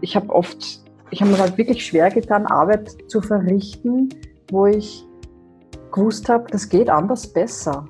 ich 0.00 0.16
habe 0.16 0.30
oft, 0.30 0.82
ich 1.10 1.20
habe 1.20 1.30
mir 1.30 1.38
halt 1.38 1.56
wirklich 1.56 1.86
schwer 1.86 2.10
getan, 2.10 2.46
Arbeit 2.46 2.96
zu 3.08 3.22
verrichten, 3.22 4.08
wo 4.50 4.66
ich 4.66 5.04
gewusst 5.92 6.28
habe, 6.28 6.50
das 6.50 6.68
geht 6.68 6.90
anders 6.90 7.32
besser. 7.32 7.88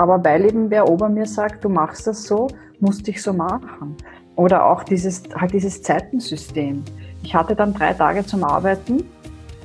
Aber 0.00 0.24
weil 0.24 0.46
eben 0.46 0.70
wer 0.70 0.88
ober 0.88 1.10
mir 1.10 1.26
sagt, 1.26 1.62
du 1.62 1.68
machst 1.68 2.06
das 2.06 2.24
so, 2.24 2.48
musste 2.78 3.10
ich 3.10 3.22
so 3.22 3.34
machen. 3.34 3.98
Oder 4.34 4.64
auch 4.64 4.82
dieses, 4.82 5.24
halt 5.34 5.52
dieses 5.52 5.82
Zeitensystem. 5.82 6.82
Ich 7.22 7.34
hatte 7.34 7.54
dann 7.54 7.74
drei 7.74 7.92
Tage 7.92 8.24
zum 8.24 8.42
Arbeiten 8.42 9.04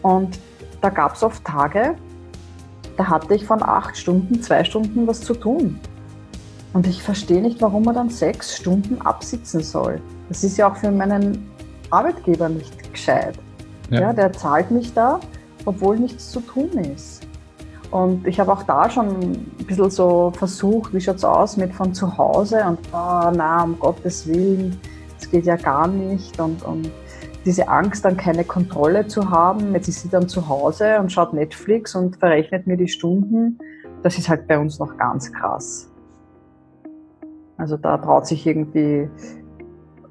und 0.02 0.38
da 0.82 0.90
gab 0.90 1.16
es 1.16 1.24
oft 1.24 1.42
Tage, 1.46 1.96
da 2.98 3.08
hatte 3.08 3.34
ich 3.34 3.46
von 3.46 3.64
acht 3.64 3.96
Stunden 3.96 4.42
zwei 4.42 4.66
Stunden 4.66 5.08
was 5.08 5.22
zu 5.22 5.36
tun. 5.36 5.80
Und 6.74 6.86
ich 6.86 7.02
verstehe 7.02 7.42
nicht, 7.42 7.62
warum 7.62 7.84
man 7.84 7.96
dann 7.96 8.10
sechs 8.10 8.58
Stunden 8.58 9.02
absitzen 9.04 9.62
soll. 9.62 10.02
Das 10.28 10.44
ist 10.44 10.58
ja 10.58 10.70
auch 10.70 10.76
für 10.76 10.92
meinen 10.92 11.50
Arbeitgeber 11.92 12.50
nicht 12.50 12.92
gescheit. 12.92 13.40
Ja. 13.90 14.02
ja 14.02 14.14
der 14.14 14.34
zahlt 14.34 14.70
mich 14.70 14.94
da, 14.94 15.22
obwohl 15.64 15.98
nichts 15.98 16.30
zu 16.30 16.42
tun 16.42 16.72
ist. 16.94 17.26
Und 17.92 18.28
ich 18.28 18.40
habe 18.40 18.52
auch 18.52 18.64
da 18.64 18.90
schon 18.90 19.08
ein 19.08 19.66
bisschen 19.66 19.90
so 19.90 20.32
versucht, 20.36 20.94
wie 20.94 21.00
schaut 21.00 21.18
es 21.18 21.24
aus 21.24 21.58
mit 21.58 21.74
von 21.74 21.94
zu 21.94 22.18
Hause 22.18 22.64
und 22.68 22.80
oh, 22.92 23.32
na, 23.34 23.64
um 23.64 23.80
Gottes 23.80 24.28
Willen, 24.28 24.80
das 25.18 25.30
geht 25.30 25.46
ja 25.46 25.56
gar 25.56 25.88
nicht. 25.88 26.40
Und, 26.40 26.64
und 26.64 26.92
diese 27.46 27.68
Angst, 27.68 28.04
dann 28.04 28.18
keine 28.18 28.44
Kontrolle 28.44 29.08
zu 29.08 29.30
haben, 29.30 29.74
jetzt 29.74 29.88
ist 29.88 30.02
sie 30.02 30.10
dann 30.10 30.28
zu 30.28 30.50
Hause 30.50 31.00
und 31.00 31.12
schaut 31.12 31.34
Netflix 31.34 31.96
und 31.96 32.18
verrechnet 32.18 32.66
mir 32.68 32.76
die 32.76 32.88
Stunden, 32.88 33.60
das 34.04 34.18
ist 34.18 34.30
halt 34.30 34.48
bei 34.48 34.58
uns 34.58 34.80
noch 34.80 34.98
ganz 34.98 35.32
krass. 35.32 35.90
Also 37.58 37.78
da 37.78 37.98
traut 37.98 38.28
sich 38.28 38.46
irgendwie, 38.46 39.10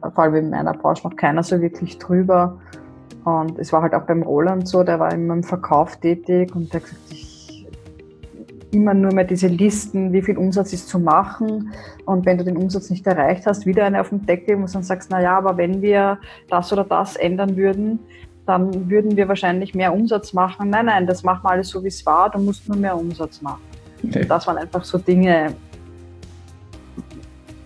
vor 0.00 0.24
allem 0.24 0.34
in 0.36 0.50
meiner 0.50 0.72
Branche, 0.72 1.06
noch 1.06 1.16
keiner 1.16 1.42
so 1.42 1.60
wirklich 1.60 1.98
drüber. 1.98 2.58
Und 3.24 3.58
es 3.58 3.72
war 3.72 3.82
halt 3.82 3.94
auch 3.94 4.02
beim 4.02 4.22
Roland 4.22 4.68
so, 4.68 4.82
der 4.82 5.00
war 5.00 5.12
immer 5.12 5.34
im 5.34 5.42
Verkauf 5.42 5.96
tätig 5.96 6.54
und 6.54 6.72
der 6.72 6.80
hat 6.80 6.88
gesagt, 6.88 7.02
ich 7.10 7.23
immer 8.74 8.92
nur 8.92 9.12
mehr 9.12 9.24
diese 9.24 9.46
Listen, 9.46 10.12
wie 10.12 10.20
viel 10.20 10.36
Umsatz 10.36 10.72
ist 10.72 10.88
zu 10.88 10.98
machen. 10.98 11.72
Und 12.04 12.26
wenn 12.26 12.36
du 12.36 12.44
den 12.44 12.56
Umsatz 12.56 12.90
nicht 12.90 13.06
erreicht 13.06 13.46
hast, 13.46 13.64
wieder 13.64 13.84
eine 13.84 14.00
auf 14.00 14.10
den 14.10 14.26
Deckel, 14.26 14.56
du 14.56 14.66
dann 14.66 14.82
sagst, 14.82 15.10
na 15.10 15.22
ja, 15.22 15.38
aber 15.38 15.56
wenn 15.56 15.80
wir 15.80 16.18
das 16.50 16.72
oder 16.72 16.84
das 16.84 17.16
ändern 17.16 17.56
würden, 17.56 18.00
dann 18.46 18.90
würden 18.90 19.16
wir 19.16 19.28
wahrscheinlich 19.28 19.74
mehr 19.74 19.94
Umsatz 19.94 20.32
machen. 20.32 20.70
Nein, 20.70 20.86
nein, 20.86 21.06
das 21.06 21.22
machen 21.22 21.44
wir 21.44 21.50
alles 21.50 21.68
so, 21.68 21.82
wie 21.82 21.88
es 21.88 22.04
war, 22.04 22.30
du 22.30 22.38
musst 22.38 22.68
nur 22.68 22.76
mehr 22.76 22.96
Umsatz 22.96 23.40
machen. 23.40 23.62
Okay. 24.06 24.26
Das 24.28 24.46
waren 24.46 24.58
einfach 24.58 24.84
so 24.84 24.98
Dinge, 24.98 25.54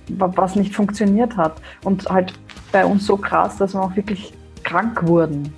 was 0.09 0.55
nicht 0.55 0.75
funktioniert 0.75 1.37
hat. 1.37 1.61
Und 1.85 2.09
halt 2.09 2.33
bei 2.71 2.85
uns 2.85 3.07
so 3.07 3.17
krass, 3.17 3.57
dass 3.57 3.75
wir 3.75 3.83
auch 3.83 3.97
wirklich 3.97 4.33
krank 4.63 5.07
wurden, 5.07 5.53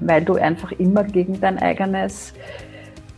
weil 0.00 0.22
du 0.22 0.34
einfach 0.34 0.72
immer 0.72 1.02
gegen 1.02 1.40
dein 1.40 1.58
eigenes, 1.58 2.34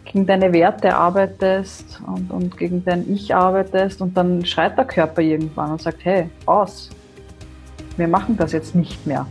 gegen 0.04 0.26
deine 0.26 0.52
Werte 0.52 0.94
arbeitest 0.94 2.00
und, 2.06 2.30
und 2.30 2.56
gegen 2.56 2.84
dein 2.84 3.12
Ich 3.12 3.34
arbeitest 3.34 4.02
und 4.02 4.16
dann 4.16 4.44
schreit 4.44 4.76
der 4.76 4.84
Körper 4.84 5.22
irgendwann 5.22 5.72
und 5.72 5.82
sagt, 5.82 6.04
hey, 6.04 6.28
aus, 6.46 6.90
wir 7.96 8.08
machen 8.08 8.36
das 8.36 8.52
jetzt 8.52 8.74
nicht 8.74 9.06
mehr. 9.06 9.26